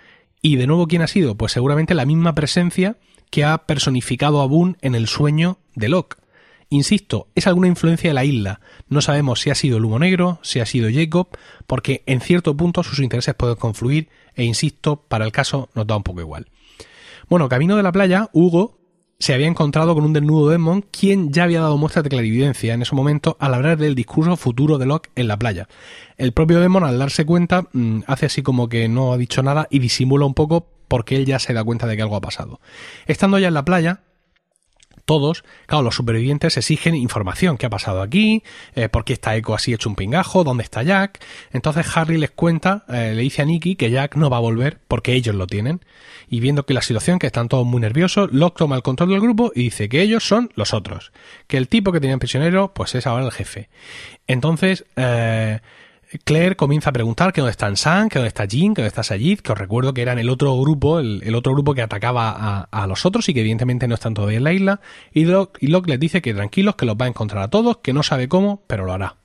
y 0.42 0.56
de 0.56 0.66
nuevo 0.66 0.87
quién 0.87 1.02
ha 1.02 1.08
sido, 1.08 1.37
pues 1.37 1.52
seguramente 1.52 1.94
la 1.94 2.06
misma 2.06 2.35
presencia 2.35 2.97
que 3.30 3.44
ha 3.44 3.58
personificado 3.66 4.40
a 4.40 4.47
Boone 4.47 4.76
en 4.82 4.94
el 4.94 5.08
sueño 5.08 5.58
de 5.75 5.88
Locke. 5.88 6.16
Insisto, 6.70 7.28
es 7.34 7.46
alguna 7.46 7.68
influencia 7.68 8.10
de 8.10 8.14
la 8.14 8.25
isla. 8.25 8.60
No 8.88 9.00
sabemos 9.00 9.40
si 9.40 9.50
ha 9.50 9.54
sido 9.54 9.78
el 9.78 9.84
humo 9.87 9.98
negro, 9.98 10.38
si 10.42 10.60
ha 10.60 10.66
sido 10.66 10.90
Jacob, 10.92 11.28
porque 11.66 12.02
en 12.06 12.20
cierto 12.20 12.56
punto 12.56 12.82
sus 12.82 12.98
intereses 12.98 13.34
pueden 13.34 13.56
confluir 13.56 14.08
e 14.34 14.44
insisto, 14.44 15.02
para 15.08 15.25
el 15.25 15.32
caso 15.32 15.70
nos 15.75 15.87
da 15.87 15.96
un 15.96 16.02
poco 16.02 16.20
igual. 16.20 16.46
Bueno, 17.28 17.48
camino 17.48 17.76
de 17.76 17.82
la 17.82 17.92
playa, 17.92 18.28
Hugo 18.32 18.78
se 19.18 19.34
había 19.34 19.48
encontrado 19.48 19.94
con 19.94 20.04
un 20.04 20.12
desnudo 20.12 20.50
Desmond, 20.50 20.84
quien 20.90 21.32
ya 21.32 21.44
había 21.44 21.60
dado 21.60 21.76
muestras 21.76 22.04
de 22.04 22.10
clarividencia 22.10 22.75
en 22.75 22.82
ese 22.82 22.94
momento 22.94 23.37
al 23.40 23.54
hablar 23.54 23.76
del 23.78 23.94
discurso 23.94 24.37
futuro 24.37 24.78
de 24.78 24.87
Locke 24.87 25.10
en 25.16 25.26
la 25.26 25.38
playa. 25.38 25.68
El 26.18 26.32
propio 26.32 26.60
Desmond, 26.60 26.87
al 26.87 26.98
darse 26.98 27.25
cuenta, 27.25 27.66
mm, 27.72 28.02
hace 28.06 28.26
así 28.26 28.42
como 28.42 28.68
que 28.68 28.88
no 28.88 29.12
ha 29.12 29.16
dicho 29.16 29.42
nada 29.42 29.66
y 29.70 29.80
disimula 29.80 30.25
un 30.25 30.34
poco 30.34 30.68
porque 30.87 31.16
él 31.16 31.26
ya 31.26 31.38
se 31.38 31.52
da 31.52 31.64
cuenta 31.64 31.87
de 31.87 31.96
que 31.96 32.02
algo 32.02 32.16
ha 32.16 32.20
pasado. 32.20 32.60
Estando 33.06 33.38
ya 33.38 33.48
en 33.48 33.54
la 33.54 33.64
playa, 33.64 34.02
todos, 35.08 35.42
claro, 35.64 35.84
los 35.84 35.94
supervivientes 35.94 36.58
exigen 36.58 36.94
información. 36.94 37.56
¿Qué 37.56 37.64
ha 37.64 37.70
pasado 37.70 38.02
aquí? 38.02 38.42
Eh, 38.74 38.90
¿Por 38.90 39.06
qué 39.06 39.14
está 39.14 39.36
Echo 39.36 39.54
así 39.54 39.72
hecho 39.72 39.88
un 39.88 39.96
pingajo? 39.96 40.44
¿Dónde 40.44 40.62
está 40.62 40.82
Jack? 40.82 41.24
Entonces 41.50 41.86
Harry 41.96 42.18
les 42.18 42.30
cuenta, 42.30 42.84
eh, 42.90 43.14
le 43.16 43.22
dice 43.22 43.40
a 43.40 43.46
Nicky 43.46 43.74
que 43.74 43.90
Jack 43.90 44.16
no 44.16 44.28
va 44.28 44.36
a 44.36 44.40
volver 44.40 44.80
porque 44.86 45.14
ellos 45.14 45.34
lo 45.34 45.46
tienen. 45.46 45.80
Y 46.28 46.40
viendo 46.40 46.66
que 46.66 46.74
la 46.74 46.82
situación, 46.82 47.18
que 47.18 47.26
están 47.26 47.48
todos 47.48 47.66
muy 47.66 47.80
nerviosos, 47.80 48.30
Locke 48.32 48.58
toma 48.58 48.76
el 48.76 48.82
control 48.82 49.08
del 49.08 49.22
grupo 49.22 49.50
y 49.54 49.62
dice 49.62 49.88
que 49.88 50.02
ellos 50.02 50.28
son 50.28 50.50
los 50.56 50.74
otros. 50.74 51.10
Que 51.46 51.56
el 51.56 51.68
tipo 51.68 51.90
que 51.90 52.00
tenían 52.00 52.18
prisionero, 52.18 52.74
pues 52.74 52.94
es 52.94 53.06
ahora 53.06 53.24
el 53.24 53.32
jefe. 53.32 53.70
Entonces, 54.26 54.84
eh, 54.96 55.60
Claire 56.24 56.56
comienza 56.56 56.90
a 56.90 56.92
preguntar 56.92 57.32
que 57.32 57.42
dónde 57.42 57.50
están 57.50 57.76
Sam, 57.76 58.08
que 58.08 58.18
dónde 58.18 58.28
está 58.28 58.46
Jean, 58.46 58.74
que 58.74 58.80
dónde 58.80 58.88
está 58.88 59.02
Sayid, 59.02 59.40
que 59.40 59.52
os 59.52 59.58
recuerdo 59.58 59.92
que 59.92 60.00
eran 60.00 60.18
el 60.18 60.30
otro 60.30 60.58
grupo, 60.58 61.00
el, 61.00 61.34
otro 61.34 61.52
grupo 61.52 61.74
que 61.74 61.82
atacaba 61.82 62.66
a, 62.70 62.86
los 62.86 63.04
otros 63.04 63.28
y 63.28 63.34
que 63.34 63.40
evidentemente 63.40 63.86
no 63.88 63.94
están 63.94 64.14
todavía 64.14 64.38
en 64.38 64.44
la 64.44 64.52
isla. 64.52 64.80
Y 65.12 65.26
Locke, 65.26 65.58
y 65.60 65.66
Locke 65.66 65.88
les 65.88 66.00
dice 66.00 66.22
que 66.22 66.32
tranquilos, 66.32 66.76
que 66.76 66.86
los 66.86 66.96
va 66.96 67.04
a 67.04 67.08
encontrar 67.08 67.42
a 67.42 67.48
todos, 67.48 67.78
que 67.78 67.92
no 67.92 68.02
sabe 68.02 68.28
cómo, 68.28 68.62
pero 68.66 68.86
lo 68.86 68.92
hará. 68.94 69.16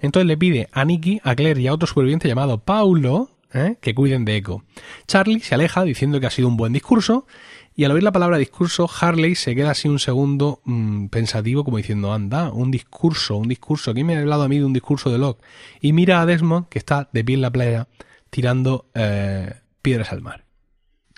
Entonces 0.00 0.26
le 0.26 0.38
pide 0.38 0.68
a 0.72 0.84
Nicky, 0.84 1.20
a 1.22 1.34
Claire 1.34 1.60
y 1.60 1.66
a 1.66 1.74
otro 1.74 1.86
superviviente 1.86 2.28
llamado 2.28 2.58
Paulo 2.58 3.28
¿eh? 3.52 3.76
que 3.80 3.94
cuiden 3.94 4.24
de 4.24 4.36
Echo. 4.36 4.64
Charlie 5.06 5.40
se 5.40 5.54
aleja 5.54 5.84
diciendo 5.84 6.20
que 6.20 6.26
ha 6.26 6.30
sido 6.30 6.48
un 6.48 6.56
buen 6.56 6.72
discurso 6.72 7.26
y 7.74 7.84
al 7.84 7.92
oír 7.92 8.02
la 8.02 8.12
palabra 8.12 8.36
discurso, 8.36 8.88
Harley 9.00 9.34
se 9.34 9.54
queda 9.54 9.70
así 9.70 9.88
un 9.88 9.98
segundo 9.98 10.60
mm, 10.64 11.06
pensativo, 11.06 11.64
como 11.64 11.78
diciendo, 11.78 12.12
anda, 12.12 12.52
un 12.52 12.70
discurso, 12.70 13.36
un 13.36 13.48
discurso. 13.48 13.94
¿Quién 13.94 14.06
me 14.06 14.16
ha 14.16 14.20
hablado 14.20 14.42
a 14.42 14.48
mí 14.48 14.58
de 14.58 14.64
un 14.64 14.72
discurso 14.72 15.10
de 15.10 15.18
Locke? 15.18 15.42
Y 15.80 15.92
mira 15.92 16.20
a 16.20 16.26
Desmond, 16.26 16.68
que 16.68 16.78
está 16.78 17.08
de 17.12 17.24
pie 17.24 17.36
en 17.36 17.40
la 17.40 17.50
playa, 17.50 17.88
tirando 18.28 18.90
eh, 18.94 19.54
piedras 19.80 20.12
al 20.12 20.20
mar. 20.20 20.44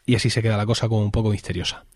Y 0.06 0.14
así 0.14 0.30
se 0.30 0.42
queda 0.42 0.56
la 0.56 0.66
cosa 0.66 0.88
como 0.88 1.02
un 1.02 1.10
poco 1.10 1.30
misteriosa. 1.30 1.86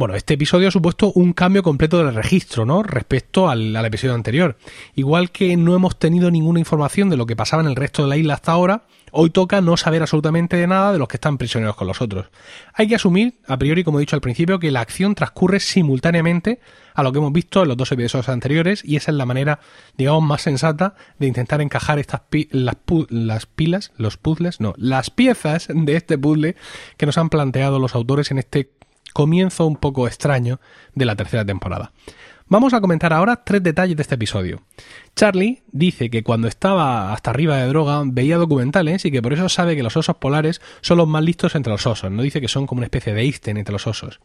Bueno, 0.00 0.14
este 0.14 0.32
episodio 0.32 0.68
ha 0.68 0.70
supuesto 0.70 1.12
un 1.14 1.34
cambio 1.34 1.62
completo 1.62 2.02
del 2.02 2.14
registro, 2.14 2.64
¿no? 2.64 2.82
Respecto 2.82 3.50
al, 3.50 3.76
episodio 3.84 4.14
anterior. 4.14 4.56
Igual 4.94 5.30
que 5.30 5.58
no 5.58 5.74
hemos 5.74 5.98
tenido 5.98 6.30
ninguna 6.30 6.58
información 6.58 7.10
de 7.10 7.18
lo 7.18 7.26
que 7.26 7.36
pasaba 7.36 7.62
en 7.62 7.68
el 7.68 7.76
resto 7.76 8.04
de 8.04 8.08
la 8.08 8.16
isla 8.16 8.32
hasta 8.32 8.52
ahora, 8.52 8.84
hoy 9.12 9.28
toca 9.28 9.60
no 9.60 9.76
saber 9.76 10.00
absolutamente 10.00 10.56
de 10.56 10.66
nada 10.66 10.94
de 10.94 10.98
los 10.98 11.06
que 11.06 11.18
están 11.18 11.36
prisioneros 11.36 11.76
con 11.76 11.86
los 11.86 12.00
otros. 12.00 12.28
Hay 12.72 12.88
que 12.88 12.94
asumir, 12.94 13.40
a 13.46 13.58
priori, 13.58 13.84
como 13.84 13.98
he 13.98 14.00
dicho 14.00 14.16
al 14.16 14.22
principio, 14.22 14.58
que 14.58 14.70
la 14.70 14.80
acción 14.80 15.14
transcurre 15.14 15.60
simultáneamente 15.60 16.60
a 16.94 17.02
lo 17.02 17.12
que 17.12 17.18
hemos 17.18 17.34
visto 17.34 17.60
en 17.60 17.68
los 17.68 17.76
dos 17.76 17.92
episodios 17.92 18.30
anteriores 18.30 18.82
y 18.82 18.96
esa 18.96 19.10
es 19.10 19.18
la 19.18 19.26
manera, 19.26 19.60
digamos, 19.98 20.22
más 20.22 20.40
sensata 20.40 20.94
de 21.18 21.26
intentar 21.26 21.60
encajar 21.60 21.98
estas 21.98 22.22
las, 22.52 22.76
las 23.10 23.44
pilas, 23.44 23.92
los 23.98 24.16
puzzles, 24.16 24.60
no, 24.60 24.72
las 24.78 25.10
piezas 25.10 25.68
de 25.70 25.96
este 25.96 26.16
puzzle 26.16 26.56
que 26.96 27.04
nos 27.04 27.18
han 27.18 27.28
planteado 27.28 27.78
los 27.78 27.94
autores 27.94 28.30
en 28.30 28.38
este 28.38 28.70
comienzo 29.12 29.66
un 29.66 29.76
poco 29.76 30.06
extraño 30.06 30.60
de 30.94 31.04
la 31.04 31.16
tercera 31.16 31.44
temporada. 31.44 31.92
Vamos 32.52 32.74
a 32.74 32.80
comentar 32.80 33.12
ahora 33.12 33.44
tres 33.44 33.62
detalles 33.62 33.96
de 33.96 34.02
este 34.02 34.16
episodio. 34.16 34.62
Charlie 35.14 35.62
dice 35.70 36.10
que 36.10 36.24
cuando 36.24 36.48
estaba 36.48 37.12
hasta 37.12 37.30
arriba 37.30 37.56
de 37.56 37.68
droga 37.68 38.02
veía 38.04 38.38
documentales 38.38 39.04
y 39.04 39.12
que 39.12 39.22
por 39.22 39.32
eso 39.32 39.48
sabe 39.48 39.76
que 39.76 39.84
los 39.84 39.96
osos 39.96 40.16
polares 40.16 40.60
son 40.80 40.98
los 40.98 41.06
más 41.06 41.22
listos 41.22 41.54
entre 41.54 41.70
los 41.70 41.86
osos. 41.86 42.10
No 42.10 42.22
dice 42.22 42.40
que 42.40 42.48
son 42.48 42.66
como 42.66 42.80
una 42.80 42.86
especie 42.86 43.14
de 43.14 43.22
Einstein 43.22 43.56
entre 43.56 43.72
los 43.72 43.86
osos. 43.86 44.18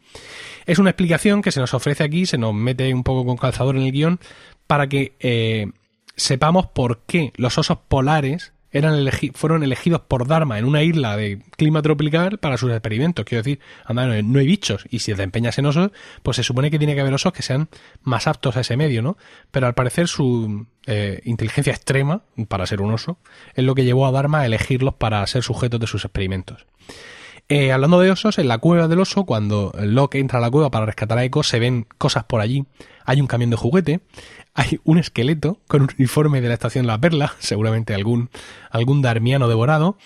Es 0.66 0.80
una 0.80 0.90
explicación 0.90 1.40
que 1.40 1.52
se 1.52 1.60
nos 1.60 1.72
ofrece 1.72 2.02
aquí, 2.02 2.26
se 2.26 2.36
nos 2.36 2.52
mete 2.52 2.92
un 2.92 3.04
poco 3.04 3.24
con 3.24 3.36
calzador 3.36 3.76
en 3.76 3.82
el 3.82 3.92
guion 3.92 4.18
para 4.66 4.88
que 4.88 5.14
eh, 5.20 5.70
sepamos 6.16 6.66
por 6.66 7.02
qué 7.06 7.32
los 7.36 7.58
osos 7.58 7.78
polares 7.86 8.52
eran 8.76 9.08
fueron 9.34 9.62
elegidos 9.62 10.02
por 10.02 10.26
Dharma 10.26 10.58
en 10.58 10.64
una 10.64 10.82
isla 10.82 11.16
de 11.16 11.40
clima 11.56 11.82
tropical 11.82 12.38
para 12.38 12.56
sus 12.56 12.70
experimentos. 12.70 13.24
Quiero 13.24 13.42
decir, 13.42 13.60
no 13.88 14.38
hay 14.38 14.46
bichos. 14.46 14.86
Y 14.90 15.00
si 15.00 15.14
te 15.14 15.22
empeñas 15.22 15.58
en 15.58 15.66
osos, 15.66 15.90
pues 16.22 16.36
se 16.36 16.42
supone 16.42 16.70
que 16.70 16.78
tiene 16.78 16.94
que 16.94 17.00
haber 17.00 17.14
osos 17.14 17.32
que 17.32 17.42
sean 17.42 17.68
más 18.02 18.26
aptos 18.26 18.56
a 18.56 18.60
ese 18.60 18.76
medio, 18.76 19.02
¿no? 19.02 19.16
Pero 19.50 19.66
al 19.66 19.74
parecer 19.74 20.08
su 20.08 20.66
eh, 20.86 21.20
inteligencia 21.24 21.72
extrema, 21.72 22.22
para 22.48 22.66
ser 22.66 22.82
un 22.82 22.92
oso, 22.92 23.18
es 23.54 23.64
lo 23.64 23.74
que 23.74 23.84
llevó 23.84 24.06
a 24.06 24.12
Dharma 24.12 24.40
a 24.40 24.46
elegirlos 24.46 24.94
para 24.94 25.26
ser 25.26 25.42
sujetos 25.42 25.80
de 25.80 25.86
sus 25.86 26.04
experimentos. 26.04 26.66
Eh, 27.48 27.70
hablando 27.70 28.00
de 28.00 28.10
osos, 28.10 28.38
en 28.38 28.48
la 28.48 28.58
cueva 28.58 28.88
del 28.88 28.98
oso, 28.98 29.24
cuando 29.24 29.72
Locke 29.78 30.18
entra 30.18 30.38
a 30.38 30.42
la 30.42 30.50
cueva 30.50 30.70
para 30.70 30.86
rescatar 30.86 31.18
a 31.18 31.24
Echo, 31.24 31.44
se 31.44 31.60
ven 31.60 31.86
cosas 31.96 32.24
por 32.24 32.40
allí. 32.40 32.64
Hay 33.04 33.20
un 33.20 33.28
camión 33.28 33.50
de 33.50 33.56
juguete, 33.56 34.00
hay 34.52 34.80
un 34.82 34.98
esqueleto 34.98 35.60
con 35.68 35.82
un 35.82 35.90
uniforme 35.96 36.40
de 36.40 36.48
la 36.48 36.54
estación 36.54 36.88
La 36.88 36.98
Perla, 36.98 37.34
seguramente 37.38 37.94
algún, 37.94 38.30
algún 38.70 39.00
darmiano 39.00 39.46
devorado. 39.48 39.96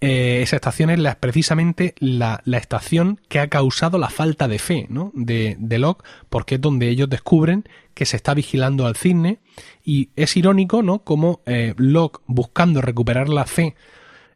Eh, 0.00 0.42
esa 0.42 0.56
estación 0.56 0.90
es 0.90 1.16
precisamente 1.16 1.94
la, 1.98 2.42
estación 2.52 3.18
que 3.28 3.40
ha 3.40 3.48
causado 3.48 3.98
la 3.98 4.10
falta 4.10 4.46
de 4.46 4.60
fe 4.60 4.86
¿no? 4.90 5.10
de, 5.14 5.56
de 5.58 5.78
Locke, 5.78 6.04
porque 6.28 6.56
es 6.56 6.60
donde 6.60 6.88
ellos 6.88 7.08
descubren 7.08 7.64
que 7.94 8.04
se 8.04 8.16
está 8.16 8.34
vigilando 8.34 8.86
al 8.86 8.94
cisne. 8.94 9.38
Y 9.84 10.10
es 10.16 10.36
irónico, 10.36 10.82
¿no? 10.82 11.00
Como 11.00 11.40
eh, 11.46 11.74
Locke, 11.78 12.20
buscando 12.26 12.82
recuperar 12.82 13.30
la 13.30 13.46
fe 13.46 13.74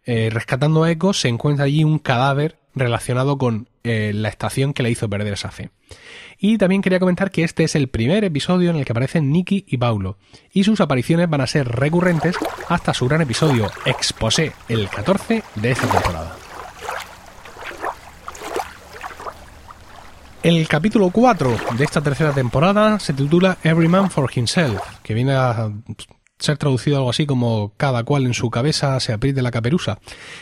eh, 0.04 0.30
rescatando 0.32 0.84
a 0.84 0.90
Echo, 0.90 1.12
se 1.12 1.28
encuentra 1.28 1.66
allí 1.66 1.84
un 1.84 1.98
cadáver 1.98 2.58
relacionado 2.74 3.38
con 3.38 3.68
eh, 3.84 4.12
la 4.14 4.28
estación 4.28 4.72
que 4.72 4.82
le 4.82 4.90
hizo 4.90 5.08
perder 5.08 5.32
esa 5.34 5.50
fe. 5.50 5.70
Y 6.38 6.58
también 6.58 6.82
quería 6.82 6.98
comentar 6.98 7.30
que 7.30 7.44
este 7.44 7.64
es 7.64 7.74
el 7.74 7.88
primer 7.88 8.24
episodio 8.24 8.70
en 8.70 8.76
el 8.76 8.84
que 8.84 8.92
aparecen 8.92 9.30
Nicky 9.30 9.64
y 9.68 9.76
Paulo, 9.76 10.16
y 10.52 10.64
sus 10.64 10.80
apariciones 10.80 11.28
van 11.28 11.40
a 11.40 11.46
ser 11.46 11.68
recurrentes 11.68 12.36
hasta 12.68 12.94
su 12.94 13.06
gran 13.06 13.20
episodio 13.20 13.70
Exposé, 13.84 14.52
el 14.68 14.88
14 14.88 15.42
de 15.56 15.70
esta 15.70 15.86
temporada. 15.86 16.36
El 20.42 20.66
capítulo 20.66 21.10
4 21.10 21.56
de 21.78 21.84
esta 21.84 22.00
tercera 22.00 22.32
temporada 22.32 22.98
se 22.98 23.12
titula 23.12 23.58
Every 23.62 23.86
Man 23.86 24.10
for 24.10 24.28
Himself, 24.34 24.80
que 25.04 25.14
viene 25.14 25.34
a 25.34 25.70
ser 26.42 26.58
traducido 26.58 26.96
algo 26.98 27.10
así 27.10 27.26
como 27.26 27.72
cada 27.76 28.04
cual 28.04 28.26
en 28.26 28.34
su 28.34 28.50
cabeza 28.50 28.98
se 29.00 29.12
apriete 29.12 29.42
la 29.42 29.50
caperusa. 29.50 29.98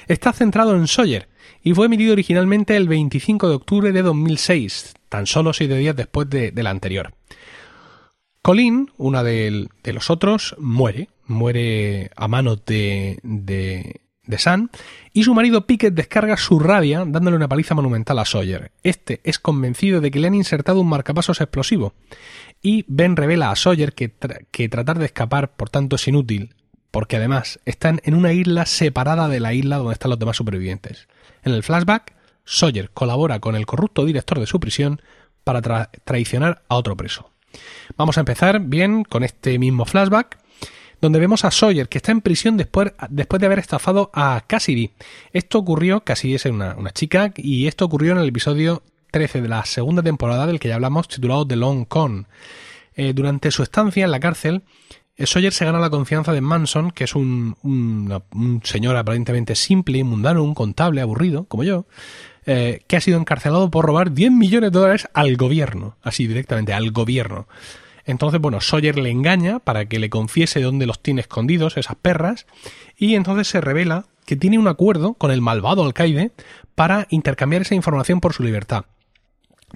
Está 0.09 0.33
centrado 0.33 0.75
en 0.75 0.87
Sawyer 0.87 1.29
y 1.63 1.75
fue 1.75 1.87
emitido 1.87 2.13
originalmente 2.13 2.77
el 2.77 2.89
25 2.89 3.49
de 3.49 3.55
octubre 3.55 3.93
de 3.93 4.03
2006, 4.03 4.95
tan 5.09 5.27
solo 5.27 5.53
siete 5.53 5.77
días 5.77 5.97
después 5.97 6.29
de, 6.31 6.53
la 6.55 6.71
anterior. 6.71 7.15
Colin, 8.43 8.91
una 8.97 9.23
de, 9.23 9.69
los 9.85 10.11
otros, 10.11 10.57
muere, 10.59 11.09
muere 11.27 12.11
a 12.17 12.29
manos 12.29 12.65
de, 12.65 13.19
de, 13.23 14.01
de 14.31 14.39
San, 14.39 14.71
y 15.13 15.25
su 15.25 15.35
marido 15.35 15.67
Pickett 15.67 15.95
descarga 15.95 16.37
su 16.37 16.59
rabia 16.59 17.05
dándole 17.07 17.37
una 17.37 17.49
paliza 17.49 17.75
monumental 17.75 18.19
a 18.19 18.25
Sawyer. 18.25 18.73
Este 18.83 19.21
es 19.25 19.39
convencido 19.39 20.01
de 20.01 20.11
que 20.11 20.21
le 20.21 20.29
han 20.29 20.35
insertado 20.35 20.81
un 20.81 20.89
marcapasos 20.89 21.41
explosivo 21.41 21.95
y 22.63 22.85
Ben 22.89 23.17
revela 23.17 23.51
a 23.51 23.57
Sawyer 23.57 23.93
que, 23.93 24.13
que 24.51 24.69
tratar 24.69 24.99
de 24.99 25.07
escapar, 25.07 25.53
por 25.53 25.71
tanto, 25.71 25.97
es 25.97 26.09
inútil, 26.09 26.55
porque 26.91 27.17
además 27.17 27.61
están 27.65 28.01
en 28.05 28.15
una 28.15 28.33
isla 28.33 28.67
separada 28.67 29.29
de 29.29 29.41
la 29.41 29.55
isla 29.55 29.79
donde 29.79 29.95
están 29.95 30.11
los 30.11 30.19
demás 30.19 30.37
supervivientes. 30.37 31.09
En 31.43 31.53
el 31.53 31.63
flashback, 31.63 32.15
Sawyer 32.45 32.91
colabora 32.91 33.41
con 33.41 33.55
el 33.55 33.67
corrupto 33.67 34.05
director 34.05 34.41
de 34.41 34.47
su 34.47 34.61
prisión 34.61 35.01
para 35.45 35.91
traicionar 36.05 36.63
a 36.69 36.77
otro 36.77 36.97
preso. 36.97 37.31
Vamos 37.97 38.17
a 38.17 38.21
empezar 38.21 38.61
bien 38.61 39.05
con 39.05 39.25
este 39.25 39.59
mismo 39.59 39.85
flashback, 39.85 40.39
donde 41.01 41.19
vemos 41.19 41.45
a 41.45 41.51
Sawyer 41.51 41.89
que 41.89 41.99
está 41.99 42.13
en 42.13 42.21
prisión 42.21 42.57
después, 42.57 42.93
después 43.09 43.41
de 43.41 43.47
haber 43.47 43.59
estafado 43.59 44.11
a 44.13 44.45
Cassidy. 44.47 44.91
Esto 45.33 45.59
ocurrió, 45.59 46.01
Cassidy 46.05 46.35
es 46.35 46.45
una, 46.47 46.75
una 46.77 46.91
chica, 46.93 47.33
y 47.37 47.67
esto 47.67 47.85
ocurrió 47.85 48.13
en 48.13 48.19
el 48.19 48.29
episodio 48.29 48.83
13 49.11 49.43
de 49.43 49.49
la 49.49 49.65
segunda 49.65 50.03
temporada 50.03 50.47
del 50.47 50.61
que 50.61 50.69
ya 50.69 50.77
hablamos, 50.77 51.09
titulado 51.09 51.47
The 51.47 51.57
Long 51.57 51.87
Con. 51.87 52.27
Eh, 52.95 53.13
durante 53.15 53.51
su 53.51 53.63
estancia 53.63 54.05
en 54.05 54.11
la 54.11 54.21
cárcel, 54.21 54.63
eh, 55.17 55.27
Sawyer 55.27 55.53
se 55.53 55.65
gana 55.65 55.79
la 55.79 55.91
confianza 55.91 56.33
de 56.33 56.41
Manson, 56.41 56.91
que 56.91 57.05
es 57.05 57.15
un, 57.15 57.57
un, 57.63 58.61
señor 58.65 58.97
aparentemente 58.97 59.55
simple 59.55 60.03
mundano, 60.05 60.43
un 60.43 60.55
contable 60.55 61.01
aburrido, 61.01 61.45
como 61.45 61.65
yo, 61.65 61.87
eh, 62.47 62.83
que 62.87 62.97
ha 62.97 63.01
sido 63.01 63.19
encarcelado 63.19 63.71
por 63.71 63.85
robar 63.85 64.13
10 64.13 64.33
millones 64.33 64.73
de 64.73 64.79
dólares 64.79 65.09
al 65.15 65.37
gobierno, 65.37 65.97
así 66.03 66.27
directamente, 66.27 66.73
al 66.73 66.91
gobierno. 66.91 67.47
Entonces, 68.11 68.41
bueno, 68.41 68.61
Sawyer 68.61 68.99
le 68.99 69.11
engaña 69.11 69.59
para 69.59 69.87
que 69.87 69.99
le 69.99 70.11
confiese 70.11 70.61
dónde 70.61 70.87
los 70.87 71.03
tiene 71.03 71.21
escondidos, 71.21 71.77
esas 71.77 71.97
perras, 71.97 72.47
y 72.97 73.15
entonces 73.15 73.49
se 73.49 73.61
revela 73.61 74.07
que 74.27 74.37
tiene 74.37 74.59
un 74.59 74.69
acuerdo 74.69 75.15
con 75.15 75.31
el 75.31 75.41
malvado 75.41 75.85
alcaide 75.85 76.33
para 76.75 77.07
intercambiar 77.11 77.63
esa 77.63 77.75
información 77.75 78.21
por 78.21 78.33
su 78.33 78.43
libertad. 78.43 78.85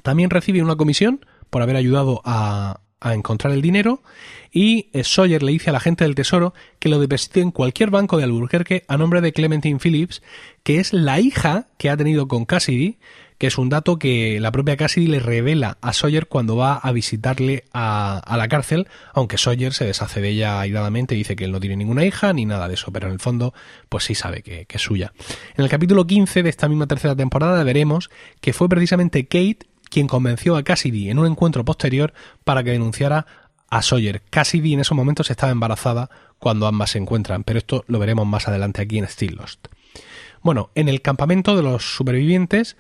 También 0.03 0.31
recibe 0.31 0.63
una 0.63 0.77
comisión 0.77 1.25
por 1.51 1.63
haber 1.63 1.77
ayudado 1.77 2.21
a, 2.25 2.81
a 3.05 3.15
encontrar 3.15 3.53
el 3.53 3.61
dinero 3.61 4.03
y 4.51 4.89
eh, 4.95 5.05
Sawyer 5.05 5.43
le 5.43 5.53
dice 5.53 5.69
a 5.69 5.73
la 5.75 5.81
gente 5.81 6.05
del 6.05 6.15
tesoro 6.15 6.55
que 6.79 6.89
lo 6.89 6.99
deposite 6.99 7.41
en 7.41 7.51
cualquier 7.51 7.91
banco 7.91 8.17
de 8.17 8.25
Albuquerque 8.25 8.85
a 8.89 8.97
nombre 8.97 9.21
de 9.21 9.33
Clementine 9.33 9.79
Phillips, 9.79 10.23
que 10.63 10.81
es 10.81 10.95
la 10.95 11.21
hija 11.21 11.69
que 11.77 11.91
ha 11.91 11.97
tenido 11.99 12.29
con 12.29 12.47
Cassidy, 12.47 12.99
que 13.39 13.47
es 13.47 13.59
un 13.59 13.69
dato 13.69 13.99
que 13.99 14.39
la 14.41 14.53
propia 14.53 14.77
Cassidy 14.77 15.07
le 15.07 15.19
revela 15.19 15.79
a 15.81 15.93
Sawyer 15.93 16.27
cuando 16.27 16.57
va 16.57 16.75
a 16.77 16.93
visitarle 16.93 17.65
a, 17.73 18.35
la 18.37 18.49
cárcel, 18.49 18.89
aunque 19.13 19.39
Sawyer 19.39 19.73
se 19.73 19.85
deshace 19.85 20.21
de 20.21 20.31
ella 20.31 20.61
airadamente 20.61 21.15
y 21.15 21.19
dice 21.19 21.37
que 21.37 21.45
él 21.45 21.53
no 21.53 21.61
tiene 21.61 21.77
ninguna 21.77 22.05
hija 22.05 22.33
ni 22.33 22.47
nada 22.47 22.69
de 22.69 22.75
eso, 22.75 22.93
pero 22.93 23.07
en 23.07 23.13
el 23.13 23.21
fondo 23.21 23.55
pues 23.89 24.05
sí 24.05 24.15
sabe 24.15 24.43
que, 24.43 24.67
que 24.67 24.77
es 24.77 24.83
suya. 24.83 25.13
En 25.57 25.65
el 25.65 25.71
capítulo 25.71 26.07
15 26.07 26.43
de 26.43 26.51
esta 26.51 26.69
misma 26.69 26.87
tercera 26.87 27.17
temporada 27.17 27.63
veremos 27.65 28.11
que 28.41 28.53
fue 28.53 28.69
precisamente 28.69 29.25
Kate 29.25 29.67
quien 29.91 30.07
convenció 30.07 30.57
a 30.57 30.63
Cassidy 30.63 31.11
en 31.11 31.19
un 31.19 31.27
encuentro 31.27 31.65
posterior 31.65 32.13
para 32.45 32.65
que 32.65 32.71
denunciara 32.71 33.27
a 33.71 33.83
Sawyer. 33.83 34.23
Cassidy 34.31 34.75
en 34.75 34.81
esos 34.81 34.97
momentos 34.97 35.31
estaba 35.31 35.53
embarazada 35.53 36.11
cuando 36.39 36.67
ambas 36.67 36.91
se 36.91 36.99
encuentran, 36.99 37.45
pero 37.45 37.59
esto 37.59 37.85
lo 37.87 37.99
veremos 37.99 38.27
más 38.27 38.49
adelante 38.49 38.83
aquí 38.83 38.99
en 38.99 39.09
Still 39.09 39.37
Lost. 39.37 39.69
Bueno, 40.43 40.71
en 40.75 40.89
el 40.89 41.01
campamento 41.01 41.57
de 41.57 41.63
los 41.63 41.97
supervivientes, 41.97 42.77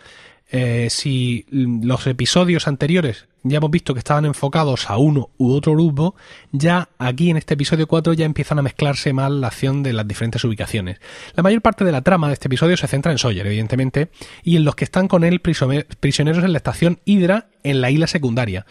eh, 0.57 0.87
si 0.89 1.47
los 1.51 2.07
episodios 2.07 2.69
anteriores 2.69 3.27
ya 3.43 3.57
hemos 3.57 3.73
visto 3.73 3.93
que 3.93 3.99
estaban 3.99 4.25
enfocados 4.25 4.89
a 4.89 4.99
uno 4.99 5.31
u 5.37 5.51
otro 5.53 5.73
grupo, 5.73 6.15
ya 6.53 6.91
aquí 6.97 7.29
en 7.29 7.37
este 7.37 7.55
episodio 7.55 7.89
4 7.89 8.13
ya 8.13 8.25
empiezan 8.25 8.61
a 8.61 8.63
mezclarse 8.63 9.13
mal 9.13 9.41
la 9.41 9.49
acción 9.49 9.83
de 9.83 9.93
las 9.93 10.07
diferentes 10.07 10.45
ubicaciones. 10.45 11.01
La 11.35 11.43
mayor 11.43 11.61
parte 11.61 11.85
de 11.85 11.91
la 11.91 12.03
trama 12.03 12.29
de 12.29 12.35
este 12.35 12.47
episodio 12.47 12.77
se 12.77 12.87
centra 12.87 13.11
en 13.11 13.19
Sawyer, 13.19 13.45
evidentemente, 13.49 14.11
y 14.45 14.55
en 14.55 14.65
los 14.65 14.77
que 14.77 14.85
están 14.85 15.09
con 15.09 15.25
él 15.25 15.41
prisioneros 15.41 16.45
en 16.45 16.53
la 16.53 16.59
estación 16.59 17.01
Hydra 17.05 17.49
en 17.65 17.81
la 17.81 17.91
isla 17.91 18.07
secundaria. 18.07 18.65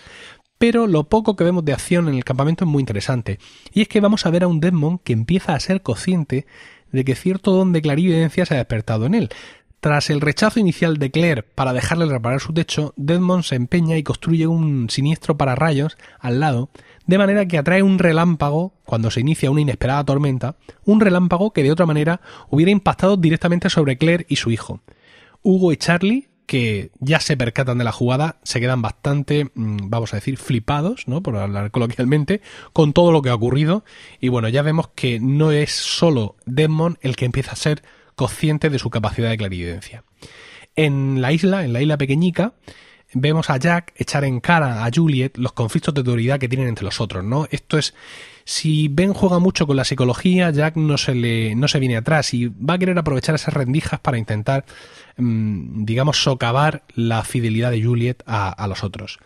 Pero 0.58 0.88
lo 0.88 1.10
poco 1.10 1.36
que 1.36 1.44
vemos 1.44 1.66
de 1.66 1.74
acción 1.74 2.08
en 2.08 2.16
el 2.16 2.24
campamento 2.24 2.64
es 2.64 2.72
muy 2.72 2.80
interesante, 2.80 3.40
y 3.74 3.82
es 3.82 3.90
que 3.90 4.00
vamos 4.00 4.26
a 4.26 4.30
ver 4.30 4.44
a 4.44 4.48
un 4.48 4.62
Desmond 4.62 5.02
que 5.04 5.12
empieza 5.12 5.54
a 5.54 5.60
ser 5.60 5.82
consciente 5.82 6.46
de 6.94 7.04
que 7.04 7.16
cierto 7.16 7.52
don 7.52 7.74
de 7.74 7.82
clarividencia 7.82 8.46
se 8.46 8.54
ha 8.54 8.58
despertado 8.58 9.06
en 9.06 9.16
él. 9.16 9.30
Tras 9.84 10.10
el 10.10 10.22
rechazo 10.22 10.62
inicial 10.62 10.96
de 10.96 11.12
Claire 11.12 11.44
para 11.44 11.74
dejarle 11.74 12.06
reparar 12.06 12.40
su 12.40 12.54
techo, 12.54 12.94
Desmond 12.96 13.44
se 13.44 13.56
empeña 13.56 13.98
y 13.98 14.04
construye 14.04 14.48
un 14.48 14.90
siniestro 14.90 15.36
para 15.36 15.56
rayos 15.56 15.98
al 16.22 16.40
lado, 16.40 16.70
de 17.06 17.18
manera 17.18 17.46
que 17.50 17.58
atrae 17.58 17.84
un 17.84 18.00
relámpago 18.00 18.76
cuando 18.86 19.12
se 19.12 19.20
inicia 19.20 19.52
una 19.52 19.60
inesperada 19.60 20.06
tormenta, 20.06 20.56
un 20.86 21.02
relámpago 21.02 21.52
que 21.52 21.64
de 21.64 21.72
otra 21.74 21.86
manera 21.86 22.22
hubiera 22.50 22.72
impactado 22.72 23.18
directamente 23.18 23.70
sobre 23.70 23.98
Claire 23.98 24.26
y 24.30 24.38
su 24.38 24.52
hijo. 24.52 24.80
Hugo 25.42 25.74
y 25.74 25.76
Charlie, 25.76 26.30
que 26.46 26.92
ya 27.02 27.20
se 27.20 27.36
percatan 27.36 27.78
de 27.78 27.84
la 27.84 27.92
jugada, 27.92 28.38
se 28.44 28.62
quedan 28.62 28.82
bastante, 28.82 29.52
mm, 29.54 29.90
vamos 29.90 30.14
a 30.14 30.16
decir, 30.16 30.38
flipados, 30.38 31.10
¿no? 31.10 31.22
Por 31.22 31.36
hablar 31.36 31.72
coloquialmente, 31.72 32.40
con 32.72 32.94
todo 32.94 33.12
lo 33.12 33.22
que 33.22 33.32
ha 33.32 33.36
ocurrido. 33.36 33.84
Y 34.22 34.30
bueno, 34.30 34.48
ya 34.48 34.62
vemos 34.62 34.92
que 34.96 35.20
no 35.20 35.52
es 35.52 35.74
solo 35.74 36.38
Desmond 36.46 37.00
el 37.02 37.18
que 37.18 37.26
empieza 37.26 37.52
a 37.52 37.58
ser 37.58 37.84
consciente 38.16 38.70
de 38.70 38.80
su 38.80 38.90
capacidad 38.90 39.30
de 39.30 39.38
clarividencia. 39.38 40.04
En 40.76 41.22
la 41.22 41.32
isla, 41.32 41.64
en 41.64 41.74
la 41.74 41.82
isla 41.82 41.98
pequeñica, 41.98 42.54
vemos 43.14 43.50
a 43.50 43.58
Jack 43.58 43.94
echar 43.96 44.24
en 44.24 44.40
cara 44.40 44.86
a 44.86 44.90
Juliet 44.94 45.38
los 45.38 45.54
conflictos 45.54 45.94
de 45.94 46.02
autoridad 46.02 46.40
que 46.40 46.50
tienen 46.50 46.68
entre 46.68 46.86
los 46.86 47.00
otros, 47.00 47.24
¿no? 47.24 47.48
Esto 47.52 47.78
es 47.78 47.94
si 48.46 48.90
Ben 48.90 49.14
juega 49.14 49.40
mucho 49.40 49.66
con 49.66 49.78
la 49.78 49.86
psicología, 49.86 50.52
Jack 50.52 50.76
no 50.76 50.98
se 50.98 51.16
le 51.16 51.56
no 51.56 51.68
se 51.68 51.80
viene 51.80 51.96
atrás 51.96 52.34
y 52.34 52.48
va 52.48 52.74
a 52.74 52.78
querer 52.78 52.98
aprovechar 52.98 53.36
esas 53.36 53.54
rendijas 53.54 54.00
para 54.00 54.18
intentar 54.18 54.66
mm, 55.18 55.86
digamos 55.86 56.22
socavar 56.22 56.84
la 56.96 57.24
fidelidad 57.24 57.72
de 57.72 57.84
Juliet 57.84 58.24
a, 58.26 58.68
los 58.68 58.84
otros. 58.84 59.20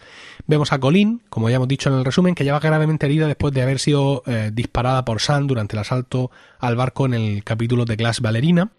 Vemos 0.45 0.71
a 0.71 0.79
Colin, 0.79 1.21
como 1.29 1.49
ya 1.49 1.55
hemos 1.55 1.67
dicho 1.67 1.89
en 1.89 1.95
el 1.95 2.05
resumen, 2.05 2.35
que 2.35 2.43
lleva 2.43 2.59
gravemente 2.59 3.05
herida 3.05 3.27
después 3.27 3.53
de 3.53 3.61
haber 3.61 3.79
sido 3.79 4.23
eh, 4.27 4.51
disparada 4.53 5.03
por 5.03 5.19
Sam 5.19 5.47
durante 5.47 5.75
el 5.75 5.81
asalto 5.81 6.31
al 6.59 6.75
barco 6.75 7.05
en 7.05 7.13
el 7.13 7.43
capítulo 7.43 7.85
de 7.85 7.95
Glass 7.95 8.21
Ballerina. 8.21 8.71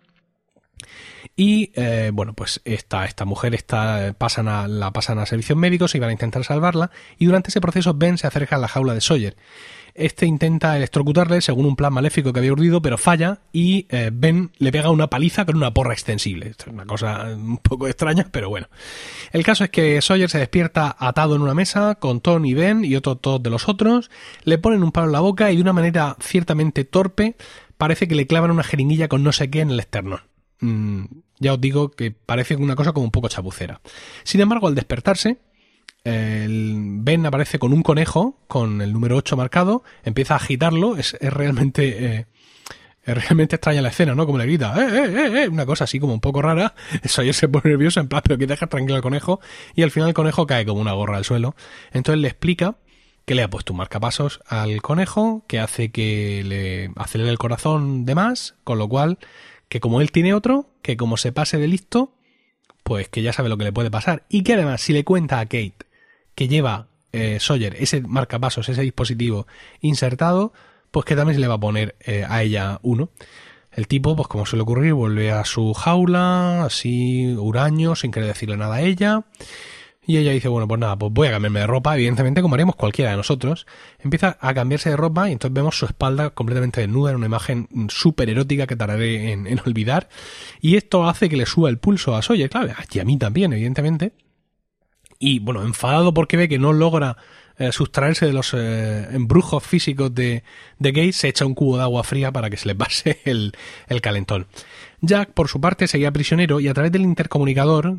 Y 1.37 1.71
eh, 1.75 2.11
bueno, 2.13 2.35
pues 2.35 2.61
esta, 2.65 3.07
mujer 3.25 3.55
está, 3.55 4.15
pasan 4.19 4.49
a, 4.49 4.67
la 4.67 4.93
pasan 4.93 5.19
a 5.19 5.27
servicios 5.27 5.57
médicos 5.57 5.95
y 5.95 5.99
van 5.99 6.11
a 6.11 6.13
intentar 6.13 6.45
salvarla. 6.45 6.91
Y 7.19 7.27
durante 7.27 7.51
ese 7.51 7.61
proceso 7.61 7.95
Ben 7.95 8.19
se 8.19 8.27
acerca 8.27 8.57
a 8.57 8.59
la 8.59 8.69
jaula 8.69 8.95
de 8.95 9.01
Sawyer. 9.01 9.37
Este 9.99 10.27
intenta 10.27 10.77
electrocutarle 10.77 11.41
según 11.41 11.67
un 11.67 11.75
plan 11.75 11.93
maléfico 11.93 12.33
que 12.33 12.39
había 12.39 12.53
urdido, 12.53 12.81
pero 12.81 12.99
falla 12.99 13.41
y 13.53 13.87
eh, 13.91 14.11
Ben 14.13 14.53
le 14.59 14.71
pega 14.71 14.91
una 14.91 15.11
paliza 15.11 15.45
con 15.45 15.57
una 15.57 15.75
porra 15.75 15.93
extensible. 15.93 16.55
es 16.57 16.67
una 16.69 16.87
cosa 16.87 17.25
un 17.35 17.59
poco 17.59 17.89
extraña, 17.89 18.29
pero 18.31 18.49
bueno. 18.49 18.69
El 19.33 19.43
caso 19.43 19.65
es 19.65 19.71
que 19.71 20.01
Sawyer 20.01 20.31
se 20.31 20.39
despierta 20.39 20.95
atado 20.99 21.35
en 21.35 21.43
una 21.43 21.55
mesa 21.55 21.97
con 21.97 22.21
Tony 22.21 22.51
y 22.51 22.55
Ben 22.55 22.85
y 22.85 22.95
otros 22.95 23.21
todos 23.21 23.43
de 23.43 23.51
los 23.51 23.69
otros, 23.69 24.09
le 24.45 24.59
ponen 24.59 24.85
un 24.85 24.93
palo 24.93 25.07
en 25.07 25.13
la 25.13 25.21
boca 25.21 25.51
y 25.51 25.57
de 25.57 25.63
una 25.63 25.73
manera 25.73 26.17
ciertamente 26.21 26.85
torpe 26.85 27.35
parece 27.77 28.07
que 28.07 28.15
le 28.15 28.29
clavan 28.29 28.53
una 28.53 28.63
jeringuilla 28.63 29.09
con 29.09 29.25
no 29.25 29.33
sé 29.33 29.51
qué 29.51 29.61
en 29.61 29.71
el 29.71 29.81
esternón. 29.81 30.21
Mm, 30.61 31.05
ya 31.39 31.55
os 31.55 31.61
digo 31.61 31.91
que 31.91 32.11
parece 32.11 32.57
una 32.57 32.77
cosa 32.77 32.93
como 32.93 33.05
un 33.05 33.11
poco 33.11 33.29
chapucera. 33.29 33.81
Sin 34.25 34.41
embargo, 34.41 34.69
al 34.69 34.75
despertarse, 34.75 35.39
el 36.05 36.99
Ben 37.01 37.27
aparece 37.27 37.59
con 37.59 37.73
un 37.73 37.83
conejo, 37.83 38.39
con 38.49 38.81
el 38.81 38.93
número 38.93 39.17
8 39.17 39.37
marcado, 39.37 39.83
empieza 40.05 40.35
a 40.35 40.39
agitarlo, 40.39 40.97
es, 40.97 41.17
realmente... 41.21 42.17
Eh, 42.17 42.27
es 43.09 43.15
realmente 43.15 43.57
extraña 43.57 43.81
la 43.81 43.89
escena, 43.89 44.15
¿no? 44.15 44.27
Como 44.27 44.37
le 44.37 44.45
grita, 44.45 44.75
¡eh, 44.77 44.89
eh, 44.93 45.13
eh! 45.17 45.43
eh" 45.45 45.49
una 45.49 45.65
cosa 45.65 45.85
así 45.85 45.99
como 45.99 46.13
un 46.13 46.21
poco 46.21 46.43
rara. 46.43 46.75
Sawyer 47.05 47.33
se 47.33 47.49
pone 47.49 47.71
nervioso, 47.71 48.01
en 48.01 48.09
plan, 48.09 48.21
pero 48.23 48.37
que 48.37 48.47
deja 48.47 48.67
tranquilo 48.67 48.97
al 48.97 49.03
conejo. 49.03 49.41
Y 49.75 49.83
al 49.83 49.91
final 49.91 50.11
el 50.11 50.15
conejo 50.15 50.47
cae 50.47 50.67
como 50.67 50.83
una 50.83 50.93
gorra 50.93 51.17
al 51.17 51.25
suelo. 51.25 51.57
Entonces 51.93 52.21
le 52.21 52.29
explica 52.29 52.77
que 53.25 53.35
le 53.35 53.43
ha 53.43 53.49
puesto 53.49 53.73
un 53.73 53.79
marcapasos 53.79 54.41
al 54.47 54.83
conejo, 54.83 55.45
que 55.49 55.59
hace 55.59 55.91
que 55.91 56.43
le 56.45 56.91
acelere 56.97 57.31
el 57.31 57.39
corazón 57.39 58.05
de 58.05 58.15
más, 58.15 58.57
con 58.65 58.79
lo 58.79 58.89
cual 58.89 59.19
que 59.69 59.81
como 59.81 60.01
él 60.01 60.13
tiene 60.13 60.35
otro, 60.35 60.71
que 60.83 60.97
como 60.97 61.17
se 61.17 61.33
pase 61.33 61.59
de 61.59 61.69
listo, 61.69 62.15
pues 62.83 63.09
que 63.09 63.23
ya 63.23 63.33
sabe 63.33 63.49
lo 63.49 63.59
que 63.59 63.65
le 63.65 63.73
puede 63.73 63.91
pasar. 63.91 64.25
Y 64.29 64.43
que 64.43 64.55
además, 64.55 64.81
si 64.81 64.93
le 64.93 65.05
cuenta 65.05 65.41
a 65.41 65.45
Kate 65.45 65.87
que 66.35 66.49
lleva 66.49 66.89
eh, 67.13 67.39
Sawyer 67.41 67.77
ese 67.79 68.01
marcapasos, 68.01 68.69
ese 68.69 68.83
dispositivo 68.83 69.47
insertado, 69.81 70.53
pues 70.91 71.05
que 71.05 71.17
también 71.17 71.35
se 71.35 71.41
le 71.41 71.49
va 71.49 71.55
a 71.55 71.61
poner 71.61 71.97
eh, 72.01 72.25
a 72.29 72.43
ella 72.43 72.79
uno. 72.83 73.11
El 73.73 73.87
tipo, 73.87 74.17
pues 74.17 74.29
como 74.29 74.47
suele 74.47 74.63
ocurrir, 74.63 74.95
vuelve 74.95 75.31
a 75.31 75.45
su 75.45 75.75
jaula, 75.75 76.65
así, 76.65 77.35
huraño, 77.37 77.95
sin 77.95 78.11
querer 78.11 78.29
decirle 78.29 78.57
nada 78.57 78.77
a 78.77 78.83
ella. 78.83 79.25
Y 80.09 80.17
ella 80.17 80.33
dice, 80.33 80.49
bueno, 80.49 80.67
pues 80.67 80.81
nada, 80.81 80.97
pues 80.97 81.13
voy 81.13 81.29
a 81.29 81.33
cambiarme 81.33 81.61
de 81.61 81.67
ropa, 81.67 81.95
evidentemente, 81.95 82.41
como 82.41 82.55
haríamos 82.55 82.77
cualquiera 82.77 83.11
de 83.11 83.19
nosotros. 83.19 83.67
Empieza 83.99 84.39
a 84.41 84.55
cambiarse 84.55 84.89
de 84.89 84.97
ropa 84.97 85.29
y 85.29 85.33
entonces 85.33 85.53
vemos 85.53 85.79
su 85.79 85.85
espalda 85.85 86.31
completamente 86.31 86.81
desnuda 86.81 87.11
en 87.11 87.17
una 87.17 87.27
imagen 87.27 87.69
súper 87.91 88.31
erótica 88.31 88.67
que 88.67 88.75
tardaré 88.75 89.33
en, 89.33 89.61
olvidar. 89.67 90.09
Y 90.63 90.77
esto 90.77 91.07
hace 91.07 91.29
que 91.29 91.37
le 91.37 91.45
suba 91.45 91.69
el 91.69 91.77
pulso 91.77 92.17
a 92.17 92.23
Sawyer, 92.23 92.49
claro, 92.49 92.73
y 92.91 92.99
a 93.01 93.05
mí 93.05 93.19
también, 93.19 93.53
evidentemente. 93.53 94.13
Y 95.19 95.41
bueno, 95.41 95.63
enfadado 95.63 96.15
porque 96.15 96.39
ve 96.39 96.49
que 96.49 96.59
no 96.59 96.73
logra 96.73 97.19
eh, 97.59 97.71
sustraerse 97.71 98.25
de 98.25 98.33
los 98.33 98.55
eh, 98.55 99.09
embrujos 99.11 99.63
físicos 99.63 100.15
de, 100.15 100.43
de 100.79 100.93
Gates, 100.93 101.17
se 101.17 101.29
echa 101.29 101.45
un 101.45 101.55
cubo 101.55 101.77
de 101.77 101.83
agua 101.83 102.03
fría 102.03 102.33
para 102.33 102.49
que 102.49 102.57
se 102.57 102.67
le 102.67 102.75
pase 102.75 103.21
el, 103.27 103.53
el 103.89 104.01
calentón. 104.01 104.47
Jack, 105.03 105.33
por 105.33 105.49
su 105.49 105.61
parte, 105.61 105.87
seguía 105.87 106.13
prisionero 106.13 106.61
y 106.61 106.69
a 106.69 106.73
través 106.73 106.93
del 106.93 107.03
intercomunicador 107.03 107.99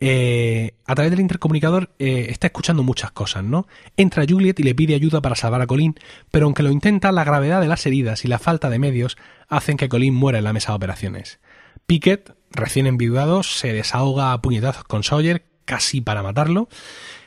eh, 0.00 0.74
a 0.86 0.94
través 0.94 1.10
del 1.10 1.20
intercomunicador 1.20 1.90
eh, 1.98 2.26
está 2.30 2.46
escuchando 2.46 2.82
muchas 2.84 3.10
cosas, 3.10 3.42
¿no? 3.42 3.66
Entra 3.96 4.24
Juliet 4.28 4.60
y 4.60 4.62
le 4.62 4.74
pide 4.74 4.94
ayuda 4.94 5.20
para 5.20 5.34
salvar 5.34 5.60
a 5.60 5.66
Colin, 5.66 5.96
pero 6.30 6.46
aunque 6.46 6.62
lo 6.62 6.70
intenta, 6.70 7.10
la 7.10 7.24
gravedad 7.24 7.60
de 7.60 7.66
las 7.66 7.84
heridas 7.84 8.24
y 8.24 8.28
la 8.28 8.38
falta 8.38 8.70
de 8.70 8.78
medios 8.78 9.16
hacen 9.48 9.76
que 9.76 9.88
Colin 9.88 10.14
muera 10.14 10.38
en 10.38 10.44
la 10.44 10.52
mesa 10.52 10.72
de 10.72 10.76
operaciones. 10.76 11.40
Pickett, 11.86 12.34
recién 12.52 12.86
enviudado, 12.86 13.42
se 13.42 13.72
desahoga 13.72 14.32
a 14.32 14.40
puñetazos 14.40 14.84
con 14.84 15.02
Sawyer, 15.02 15.44
casi 15.64 16.00
para 16.00 16.22
matarlo, 16.22 16.68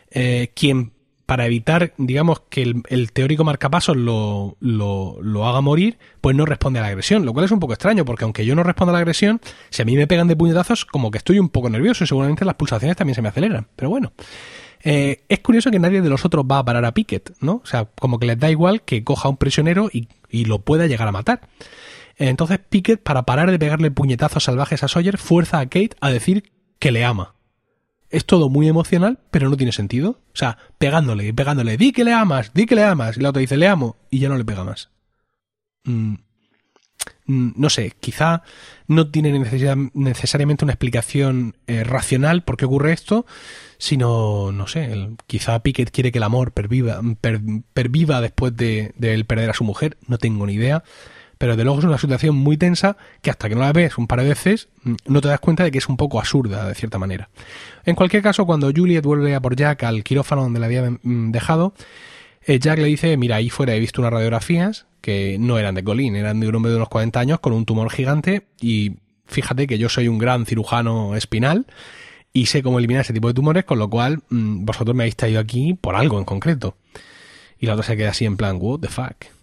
eh, 0.10 0.52
quien 0.56 0.94
para 1.32 1.46
evitar, 1.46 1.94
digamos, 1.96 2.42
que 2.50 2.62
el, 2.90 3.12
teórico 3.14 3.46
marcapasos 3.46 3.96
lo, 3.96 4.58
lo, 4.60 5.48
haga 5.48 5.62
morir, 5.62 5.98
pues 6.20 6.36
no 6.36 6.46
responde 6.46 6.80
a 6.80 6.82
la 6.82 6.90
agresión, 6.90 7.26
lo 7.26 7.32
cual 7.32 7.46
es 7.46 7.52
un 7.52 7.62
poco 7.62 7.72
extraño, 7.72 8.04
porque 8.04 8.26
aunque 8.26 8.46
yo 8.46 8.54
no 8.54 8.64
responda 8.64 8.92
a 8.92 8.96
la 8.96 9.00
agresión, 9.00 9.40
si 9.70 9.82
a 9.82 9.86
mí 9.86 9.96
me 9.96 10.08
pegan 10.08 10.28
de 10.28 10.36
puñetazos, 10.36 10.84
como 10.84 11.10
que 11.10 11.20
estoy 11.20 11.40
un 11.40 11.48
poco 11.48 11.70
nervioso 11.70 12.04
y 12.04 12.08
seguramente 12.08 12.44
las 12.44 12.56
pulsaciones 12.56 12.98
también 12.98 13.16
se 13.16 13.22
me 13.22 13.30
aceleran. 13.30 13.70
Pero 13.78 13.90
bueno, 13.90 14.12
eh, 14.84 15.24
es 15.30 15.40
curioso 15.40 15.72
que 15.72 15.80
nadie 15.80 16.02
de 16.02 16.10
los 16.10 16.26
otros 16.26 16.44
va 16.44 16.58
a 16.58 16.66
parar 16.66 16.84
a 16.84 16.94
Pickett, 16.94 17.32
¿no? 17.40 17.62
O 17.64 17.66
sea, 17.66 17.86
como 17.86 18.20
que 18.20 18.26
les 18.26 18.38
da 18.38 18.52
igual 18.52 18.82
que 18.82 19.06
coja 19.06 19.30
a 19.30 19.32
un 19.32 19.38
prisionero 19.38 19.90
y, 19.90 20.10
y 20.30 20.44
lo 20.44 20.60
pueda 20.60 20.86
llegar 20.88 21.08
a 21.08 21.14
matar. 21.14 21.48
Entonces 22.18 22.60
Pickett, 22.60 23.02
para 23.02 23.24
parar 23.24 23.50
de 23.52 23.58
pegarle 23.58 23.90
puñetazos 23.90 24.44
salvajes 24.44 24.84
a 24.84 24.90
Sawyer, 24.90 25.18
fuerza 25.18 25.60
a 25.60 25.66
Kate 25.68 25.92
a 26.02 26.10
decir 26.10 26.52
que 26.78 26.92
le 26.92 27.06
ama 27.06 27.36
Es 28.12 28.26
todo 28.26 28.50
muy 28.50 28.68
emocional, 28.68 29.20
pero 29.32 29.50
no 29.50 29.58
tiene 29.58 29.72
sentido. 29.72 30.20
O 30.34 30.38
sea, 30.38 30.58
pegándole 30.78 31.28
y 31.28 31.32
pegándole, 31.32 31.78
di 31.78 31.92
que 31.92 32.04
le 32.04 32.14
amas, 32.14 32.54
di 32.54 32.66
que 32.66 32.76
le 32.76 32.84
amas. 32.84 33.18
Y 33.18 33.22
la 33.22 33.30
otra 33.30 33.40
dice, 33.40 33.58
le 33.58 33.68
amo, 33.68 33.96
y 34.10 34.20
ya 34.20 34.30
no 34.30 34.38
le 34.38 34.46
pega 34.46 34.64
más. 34.64 34.90
Mm, 35.86 36.16
mm, 37.26 37.54
no 37.56 37.70
sé, 37.70 37.94
quizá 38.00 38.44
no 38.88 39.10
tiene 39.10 39.32
necesariamente 39.94 40.66
una 40.66 40.74
explicación 40.74 41.56
eh, 41.68 41.84
racional 41.84 42.44
por 42.44 42.58
qué 42.58 42.66
ocurre 42.66 42.94
esto, 42.94 43.26
sino, 43.78 44.52
no 44.52 44.68
sé, 44.68 45.16
quizá 45.26 45.64
Pickett 45.64 45.92
quiere 45.92 46.12
que 46.12 46.20
el 46.20 46.24
amor 46.24 46.52
perviva, 46.52 47.02
perviva 47.74 48.22
después 48.22 48.56
de, 48.56 48.94
de 48.98 49.14
él 49.14 49.26
perder 49.26 49.50
a 49.50 49.56
su 49.56 49.64
mujer, 49.64 49.98
no 50.08 50.18
tengo 50.18 50.46
ni 50.46 50.54
idea 50.54 50.84
pero 51.42 51.56
de 51.56 51.64
luego 51.64 51.80
es 51.80 51.86
una 51.86 51.98
situación 51.98 52.36
muy 52.36 52.56
tensa 52.56 52.98
que 53.24 53.32
hasta 53.32 53.50
que 53.50 53.56
no 53.56 53.62
la 53.62 53.74
ves 53.74 53.98
un 53.98 54.06
par 54.06 54.22
de 54.22 54.30
veces 54.30 54.70
mm, 54.84 54.94
no 55.08 55.22
te 55.22 55.28
das 55.28 55.40
cuenta 55.40 55.64
de 55.64 55.72
que 55.72 55.80
es 55.80 55.90
un 55.90 55.98
poco 55.98 56.20
absurda 56.20 56.68
de 56.68 56.76
cierta 56.76 57.00
manera. 57.00 57.30
En 57.84 57.96
cualquier 57.96 58.22
caso, 58.22 58.46
cuando 58.46 58.72
Juliet 58.72 59.02
vuelve 59.04 59.34
a 59.34 59.40
por 59.40 59.56
Jack 59.56 59.82
al 59.82 60.04
quirófano 60.04 60.44
donde 60.44 60.60
le 60.60 60.68
había 60.68 60.88
mm, 60.92 61.32
dejado, 61.32 61.74
eh, 62.46 62.60
Jack 62.60 62.78
le 62.78 62.86
dice, 62.86 63.18
mira, 63.18 63.38
ahí 63.38 63.50
fuera 63.50 63.74
he 63.74 63.80
visto 63.80 64.02
unas 64.02 64.14
radiografías 64.14 64.86
que 65.02 65.38
no 65.40 65.58
eran 65.58 65.74
de 65.74 65.84
Colin, 65.84 66.16
eran 66.16 66.40
de 66.40 66.48
un 66.48 66.54
hombre 66.54 66.74
de 66.74 66.78
unos 66.78 66.90
40 66.90 67.20
años 67.20 67.40
con 67.40 67.54
un 67.54 67.66
tumor 67.66 67.90
gigante 67.90 68.44
y 68.62 68.98
fíjate 69.26 69.66
que 69.66 69.80
yo 69.80 69.90
soy 69.90 70.10
un 70.10 70.20
gran 70.20 70.46
cirujano 70.46 71.16
espinal 71.16 71.66
y 72.34 72.46
sé 72.46 72.62
cómo 72.62 72.78
eliminar 72.78 73.02
ese 73.02 73.14
tipo 73.14 73.30
de 73.30 73.34
tumores, 73.34 73.66
con 73.66 73.80
lo 73.80 73.90
cual 73.90 74.22
mm, 74.30 74.64
vosotros 74.64 74.96
me 74.96 75.06
habéis 75.06 75.16
traído 75.16 75.40
aquí 75.40 75.74
por 75.74 75.96
algo 75.96 76.20
en 76.20 76.26
concreto. 76.26 76.76
Y 77.58 77.66
la 77.66 77.74
otra 77.74 77.84
se 77.84 77.98
queda 77.98 78.12
así 78.12 78.26
en 78.26 78.38
plan, 78.38 78.60
what 78.60 78.82
the 78.82 78.90
fuck. 78.90 79.41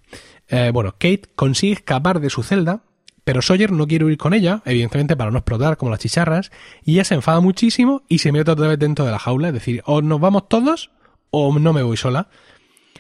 Eh, 0.49 0.71
bueno, 0.73 0.93
Kate 0.93 1.23
consigue 1.35 1.75
escapar 1.75 2.21
de 2.21 2.31
su 2.31 2.43
celda, 2.43 2.83
pero 3.25 3.43
Sawyer 3.43 3.73
no 3.73 3.87
quiere 3.87 4.07
huir 4.07 4.17
con 4.17 4.33
ella, 4.33 4.63
evidentemente 4.65 5.17
para 5.17 5.31
no 5.31 5.39
explotar 5.39 5.77
como 5.77 5.91
las 5.91 6.01
chicharras, 6.01 6.51
y 6.85 6.95
ella 6.95 7.05
se 7.05 7.15
enfada 7.15 7.41
muchísimo 7.41 8.03
y 8.09 8.19
se 8.19 8.33
mete 8.33 8.51
otra 8.51 8.69
vez 8.69 8.79
dentro 8.79 9.05
de 9.05 9.11
la 9.11 9.19
jaula, 9.19 9.49
es 9.49 9.55
decir, 9.55 9.83
o 9.85 10.01
nos 10.01 10.21
vamos 10.21 10.49
todos 10.49 10.91
o 11.31 11.59
no 11.59 11.73
me 11.73 11.83
voy 11.83 11.97
sola. 11.97 12.29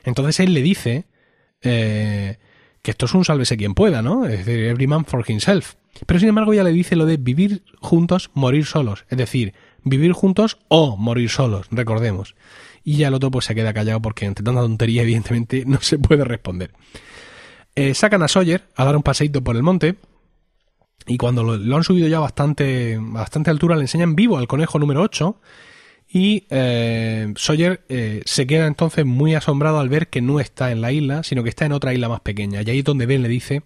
Entonces 0.05 0.41
él 0.41 0.53
le 0.53 0.63
dice 0.63 1.07
eh, 1.63 2.39
que 2.83 2.91
esto 2.91 3.07
es 3.07 3.15
un 3.15 3.25
sálvese 3.25 3.57
quien 3.57 3.75
pueda, 3.75 4.03
¿no? 4.03 4.27
Es 4.27 4.45
decir, 4.45 4.65
every 4.65 4.87
man 4.87 5.05
for 5.05 5.25
himself. 5.27 5.75
Pero 6.07 6.21
sin 6.21 6.29
embargo 6.29 6.53
ella 6.53 6.65
le 6.65 6.73
dice 6.73 6.97
lo 6.97 7.07
de 7.07 7.17
vivir 7.17 7.63
juntos, 7.81 8.31
morir 8.35 8.67
solos, 8.67 9.05
es 9.09 9.19
decir, 9.19 9.55
vivir 9.83 10.13
juntos 10.13 10.59
o 10.69 10.97
morir 10.97 11.31
solos, 11.31 11.67
recordemos. 11.71 12.35
Y 12.85 12.97
ya 12.97 13.09
el 13.09 13.15
otro 13.15 13.31
pues 13.31 13.47
se 13.47 13.55
queda 13.55 13.73
callado 13.73 14.01
porque 14.01 14.27
entre 14.27 14.45
tanta 14.45 14.61
tontería 14.61 15.03
evidentemente 15.03 15.65
no 15.67 15.81
se 15.81 15.99
puede 15.99 16.25
responder. 16.25 16.73
Eh, 17.79 17.95
sacan 17.95 18.25
a 18.25 18.29
Sawyer 18.29 18.65
a 18.75 18.85
dar 18.85 18.97
un 18.97 19.05
paseito 19.05 19.41
por 19.45 19.55
el 19.55 19.63
monte. 19.63 19.95
Y 21.07 21.17
cuando 21.17 21.45
lo, 21.45 21.77
han 21.77 21.85
subido 21.85 22.09
ya 22.09 22.19
bastante, 22.19 22.99
bastante 23.01 23.51
altura, 23.51 23.77
le 23.77 23.83
enseñan 23.83 24.17
vivo 24.17 24.37
al 24.37 24.49
conejo 24.49 24.81
número 24.81 25.01
8. 25.01 25.41
Y 26.09 26.45
eh, 26.51 27.33
Sawyer 27.37 27.85
eh, 27.89 28.23
se 28.25 28.49
queda 28.49 28.67
entonces 28.67 29.07
muy 29.07 29.37
asombrado 29.37 29.79
al 29.79 29.89
ver 29.89 30.09
que 30.09 30.21
no 30.21 30.41
está 30.41 30.73
en 30.73 30.81
la 30.81 30.91
isla, 30.91 31.23
sino 31.23 31.45
que 31.45 31.51
está 31.51 31.67
en 31.67 31.73
otra 31.73 31.95
isla 31.95 32.09
más 32.09 32.21
pequeña. 32.21 32.63
Y 32.63 32.71
ahí 32.71 32.79
es 32.81 32.85
donde 32.85 33.07
Ben 33.07 33.23
le 33.23 33.29
dice 33.29 33.63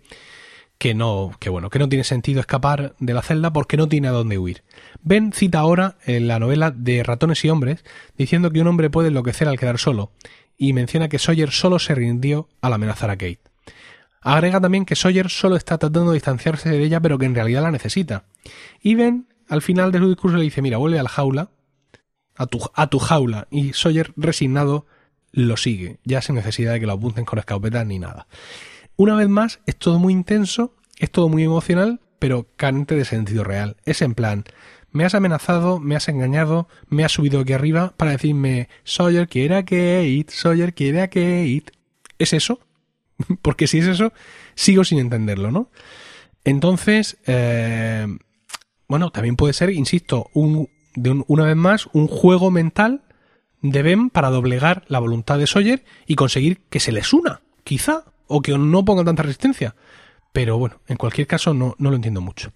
que 0.77 0.93
no, 0.93 1.31
que 1.41 1.49
bueno, 1.49 1.71
que 1.71 1.79
no 1.79 1.89
tiene 1.89 2.05
sentido 2.05 2.41
escapar 2.41 2.95
de 2.99 3.15
la 3.15 3.23
celda 3.23 3.51
porque 3.55 3.79
no 3.79 3.89
tiene 3.89 4.09
a 4.09 4.13
dónde 4.13 4.37
huir. 4.37 4.63
Ben 5.01 5.33
cita 5.33 5.61
ahora 5.61 5.97
en 6.05 6.29
la 6.29 6.39
novela 6.39 6.71
de 6.71 7.03
Ratones 7.03 7.43
y 7.47 7.49
Hombres, 7.49 7.83
diciendo 8.19 8.51
que 8.51 8.61
un 8.61 8.67
hombre 8.67 8.91
puede 8.91 9.09
enloquecer 9.09 9.49
al 9.49 9.59
quedar 9.59 9.79
solo, 9.79 10.13
y 10.59 10.75
menciona 10.75 11.09
que 11.09 11.19
Sawyer 11.19 11.51
solo 11.51 11.79
se 11.79 11.95
rindió 11.95 12.51
al 12.61 12.75
amenazar 12.75 13.09
a 13.09 13.17
Kate. 13.17 13.52
Agrega 14.23 14.61
también 14.61 14.85
que 14.85 14.97
Sawyer 14.97 15.29
solo 15.29 15.57
está 15.57 15.79
tratando 15.79 16.11
de 16.11 16.15
distanciarse 16.15 16.71
de 16.71 16.83
ella, 16.83 17.01
pero 17.01 17.19
que 17.19 17.27
en 17.27 17.35
realidad 17.35 17.63
la 17.63 17.71
necesita. 17.71 18.25
Y 18.81 18.95
Ben, 18.95 19.27
al 19.49 19.63
final 19.63 19.93
de 19.93 19.99
su 19.99 20.09
discurso, 20.09 20.37
le 20.37 20.45
dice, 20.45 20.63
mira, 20.63 20.79
vuelve 20.79 20.99
a 20.99 21.03
la 21.03 21.09
jaula, 21.09 21.51
a 22.37 22.47
tu, 22.47 22.61
a 22.75 22.87
tu 22.87 22.99
jaula. 22.99 23.49
Y 23.51 23.73
Sawyer, 23.73 24.13
resignado, 24.17 24.87
lo 25.33 25.57
sigue, 25.57 25.99
ya 26.05 26.23
sin 26.23 26.37
necesidad 26.37 26.73
de 26.73 26.81
que 26.81 26.87
lo 26.87 26.93
apunten 26.93 27.25
con 27.25 27.39
escopetas 27.39 27.87
ni 27.87 27.99
nada. 27.99 28.27
Una 28.97 29.17
vez 29.17 29.29
más, 29.29 29.61
es 29.67 29.77
todo 29.77 29.99
muy 29.99 30.13
intenso, 30.13 30.75
es 30.99 31.11
todo 31.11 31.29
muy 31.29 31.43
emocional, 31.43 32.01
pero 32.19 32.47
carente 32.57 32.95
de 32.95 33.05
sentido 33.05 33.43
real. 33.43 33.77
Es 33.85 34.03
en 34.03 34.15
plan, 34.15 34.45
me 34.93 35.05
has 35.05 35.15
amenazado, 35.15 35.81
me 35.81 35.97
has 35.97 36.09
engañado, 36.09 36.69
me 36.89 37.05
has 37.05 37.13
subido 37.13 37.41
aquí 37.41 37.55
arriba 37.55 37.95
para 37.97 38.13
decirme, 38.13 38.69
Sawyer 38.85 39.27
quiere 39.27 39.57
a 39.57 39.65
Kate, 39.65 40.27
Sawyer 40.29 40.75
quiere 40.75 41.01
a 41.01 41.09
Kate. 41.09 41.65
¿Es 42.19 42.33
eso? 42.33 42.61
Porque 43.43 43.67
si 43.67 43.79
es 43.79 43.87
eso, 43.87 44.13
sigo 44.55 44.85
sin 44.85 44.99
entenderlo, 44.99 45.51
¿no? 45.51 45.71
Entonces, 46.45 47.19
eh, 47.27 48.07
bueno, 48.89 49.11
también 49.11 49.37
puede 49.37 49.53
ser, 49.53 49.71
insisto, 49.71 50.31
un, 50.35 50.69
de 50.95 51.23
una 51.27 51.45
vez 51.45 51.57
más, 51.57 51.89
un 51.93 52.09
juego 52.09 52.51
mental 52.51 53.03
de 53.61 53.83
Ben 53.83 54.11
para 54.11 54.31
doblegar 54.31 54.85
la 54.89 54.99
voluntad 54.99 55.39
de 55.39 55.47
Sawyer 55.47 55.85
y 56.07 56.17
conseguir 56.17 56.63
que 56.69 56.81
se 56.81 56.93
les 56.93 57.13
una, 57.13 57.43
quizá, 57.65 58.05
o 58.27 58.43
que 58.43 58.57
no 58.59 58.85
pongan 58.85 59.05
tanta 59.05 59.23
resistencia. 59.23 59.77
Pero 60.33 60.59
bueno, 60.59 60.81
en 60.89 60.97
cualquier 60.97 61.27
caso 61.27 61.55
no, 61.55 61.75
no 61.79 61.91
lo 61.91 61.97
entiendo 61.97 62.21
mucho. 62.21 62.53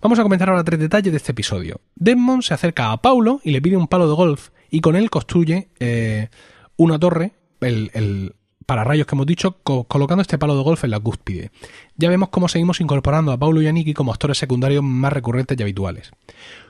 Vamos 0.00 0.18
a 0.18 0.22
comentar 0.22 0.48
ahora 0.48 0.64
tres 0.64 0.78
detalles 0.78 1.12
de 1.12 1.16
este 1.16 1.32
episodio. 1.32 1.80
Desmond 1.96 2.42
se 2.42 2.54
acerca 2.54 2.92
a 2.92 3.00
Paulo 3.00 3.40
y 3.42 3.50
le 3.50 3.62
pide 3.62 3.76
un 3.76 3.88
palo 3.88 4.08
de 4.08 4.14
golf 4.14 4.50
y 4.70 4.80
con 4.80 4.96
él 4.96 5.10
construye 5.10 5.68
eh, 5.80 6.28
una 6.76 6.98
torre, 6.98 7.32
el, 7.60 7.90
el, 7.94 8.34
para 8.68 8.84
rayos 8.84 9.06
que 9.06 9.14
hemos 9.14 9.24
dicho, 9.24 9.56
colocando 9.62 10.20
este 10.20 10.36
palo 10.36 10.54
de 10.54 10.62
golf 10.62 10.84
en 10.84 10.90
la 10.90 11.00
cúspide. 11.00 11.50
Ya 11.96 12.10
vemos 12.10 12.28
cómo 12.28 12.48
seguimos 12.48 12.82
incorporando 12.82 13.32
a 13.32 13.38
Paulo 13.38 13.62
y 13.62 13.66
a 13.66 13.72
Nicky 13.72 13.94
como 13.94 14.12
actores 14.12 14.36
secundarios 14.36 14.84
más 14.84 15.10
recurrentes 15.10 15.58
y 15.58 15.62
habituales. 15.62 16.12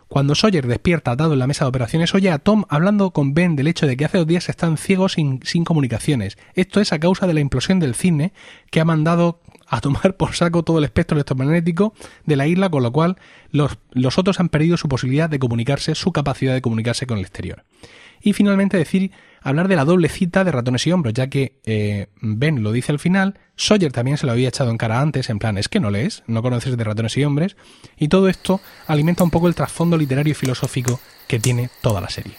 Cuando 0.06 0.37
Sawyer 0.37 0.68
despierta 0.68 1.11
atado 1.11 1.32
en 1.32 1.40
la 1.40 1.48
mesa 1.48 1.64
de 1.64 1.70
operaciones, 1.70 2.14
oye 2.14 2.30
a 2.30 2.38
Tom 2.38 2.66
hablando 2.68 3.11
con 3.11 3.34
Ben 3.34 3.56
del 3.56 3.66
hecho 3.66 3.88
de 3.88 3.96
que 3.96 4.04
hace 4.04 4.18
dos 4.18 4.28
días 4.28 4.48
están 4.48 4.76
ciegos 4.76 5.14
sin, 5.14 5.64
comunicaciones. 5.64 6.38
Esto 6.54 6.80
es 6.80 6.92
a 6.92 7.00
causa 7.00 7.26
de 7.26 7.34
la 7.34 7.40
implosión 7.40 7.80
del 7.80 7.96
cine 7.96 8.32
que 8.70 8.78
ha 8.78 8.84
mandado 8.84 9.40
a 9.66 9.80
tomar 9.80 10.16
por 10.16 10.37
saco 10.37 10.62
todo 10.62 10.78
el 10.78 10.84
espectro 10.84 11.16
electromagnético 11.16 11.94
de 12.24 12.37
la 12.37 12.46
isla, 12.46 12.70
con 12.70 12.84
lo 12.84 12.92
cual 12.92 13.16
los 13.50 14.18
otros 14.18 14.38
han 14.38 14.50
perdido 14.50 14.76
su 14.76 14.88
posibilidad 14.88 15.28
de 15.28 15.40
comunicarse, 15.40 15.96
su 15.96 16.12
capacidad 16.12 16.54
de 16.54 16.62
comunicarse 16.62 17.08
con 17.08 17.18
el 17.18 17.24
exterior. 17.24 17.64
Y 18.22 18.33
finalmente 18.33 18.76
decir 18.76 19.11
hablar 19.40 19.68
de 19.68 19.76
la 19.76 19.85
doble 19.85 20.09
cita 20.09 20.44
de 20.44 20.52
ratones 20.52 20.87
y 20.87 20.92
hombros, 20.92 21.14
ya 21.14 21.28
que 21.28 21.61
eh, 21.64 22.09
Ben 22.20 22.62
lo 22.62 22.72
dice 22.72 22.92
al 22.92 22.98
final, 22.98 23.38
Sawyer 23.57 23.92
también 23.92 24.18
se 24.18 24.26
lo 24.26 24.33
había 24.33 24.48
echado 24.48 24.70
en 24.70 24.78
cara 24.78 25.00
antes, 25.00 25.31
en 25.31 25.38
plan, 25.38 25.59
es 25.59 25.68
que 25.68 25.81
no 25.81 25.90
lees, 25.90 26.22
no 26.26 26.42
conoces 26.42 26.76
de 26.76 26.85
ratones 26.85 27.16
y 27.16 27.24
hombres, 27.24 27.57
y 27.96 28.09
todo 28.09 28.28
esto 28.28 28.61
alimenta 28.87 29.24
un 29.24 29.31
poco 29.31 29.48
el 29.48 29.54
trasfondo 29.54 29.96
literario 29.96 30.33
y 30.33 30.35
filosófico 30.35 31.00
que 31.26 31.38
tiene 31.38 31.70
toda 31.81 32.00
la 32.00 32.11
serie. 32.11 32.35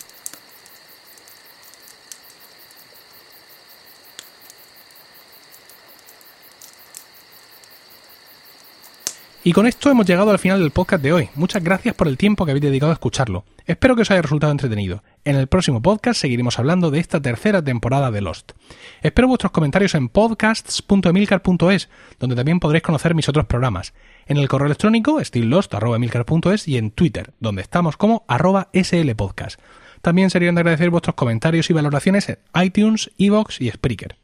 Y 9.49 9.51
con 9.51 9.65
esto 9.65 9.89
hemos 9.89 10.05
llegado 10.05 10.29
al 10.29 10.37
final 10.37 10.59
del 10.59 10.69
podcast 10.69 11.01
de 11.01 11.11
hoy. 11.11 11.29
Muchas 11.33 11.63
gracias 11.63 11.95
por 11.95 12.07
el 12.07 12.19
tiempo 12.19 12.45
que 12.45 12.51
habéis 12.51 12.65
dedicado 12.65 12.91
a 12.91 12.93
escucharlo. 12.93 13.45
Espero 13.65 13.95
que 13.95 14.03
os 14.03 14.11
haya 14.11 14.21
resultado 14.21 14.51
entretenido. 14.51 15.01
En 15.25 15.37
el 15.37 15.47
próximo 15.47 15.81
podcast 15.81 16.21
seguiremos 16.21 16.59
hablando 16.59 16.91
de 16.91 16.99
esta 16.99 17.19
tercera 17.19 17.63
temporada 17.63 18.11
de 18.11 18.21
Lost. 18.21 18.51
Espero 19.01 19.27
vuestros 19.27 19.51
comentarios 19.51 19.95
en 19.95 20.07
podcasts.emilcar.es, 20.07 21.89
donde 22.19 22.35
también 22.35 22.59
podréis 22.59 22.83
conocer 22.83 23.15
mis 23.15 23.27
otros 23.27 23.47
programas. 23.47 23.95
En 24.27 24.37
el 24.37 24.47
correo 24.47 24.67
electrónico 24.67 25.19
stilllost.emilcar.es 25.19 26.67
y 26.67 26.77
en 26.77 26.91
Twitter, 26.91 27.31
donde 27.39 27.63
estamos 27.63 27.97
como 27.97 28.25
arroba 28.27 28.69
slpodcast. 28.71 29.59
También 30.03 30.29
serían 30.29 30.53
de 30.53 30.61
agradecer 30.61 30.91
vuestros 30.91 31.15
comentarios 31.15 31.71
y 31.71 31.73
valoraciones 31.73 32.29
en 32.29 32.37
iTunes, 32.53 33.09
Evox 33.17 33.61
y 33.61 33.71
Spreaker. 33.71 34.15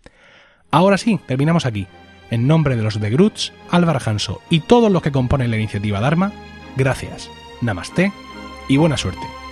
Ahora 0.70 1.00
sí, 1.00 1.20
terminamos 1.26 1.66
aquí. 1.66 1.88
En 2.32 2.48
nombre 2.48 2.76
de 2.76 2.84
los 2.84 3.00
de 3.00 3.10
Grutz, 3.10 3.52
Álvaro 3.70 4.00
Hanso 4.06 4.42
y 4.50 4.62
todos 4.62 4.92
los 4.92 5.02
que 5.02 5.12
componen 5.12 5.52
la 5.52 5.58
iniciativa 5.58 6.00
Dharma, 6.00 6.32
gracias, 6.76 7.30
namaste 7.62 8.12
y 8.68 8.78
buena 8.78 8.98
suerte. 8.98 9.44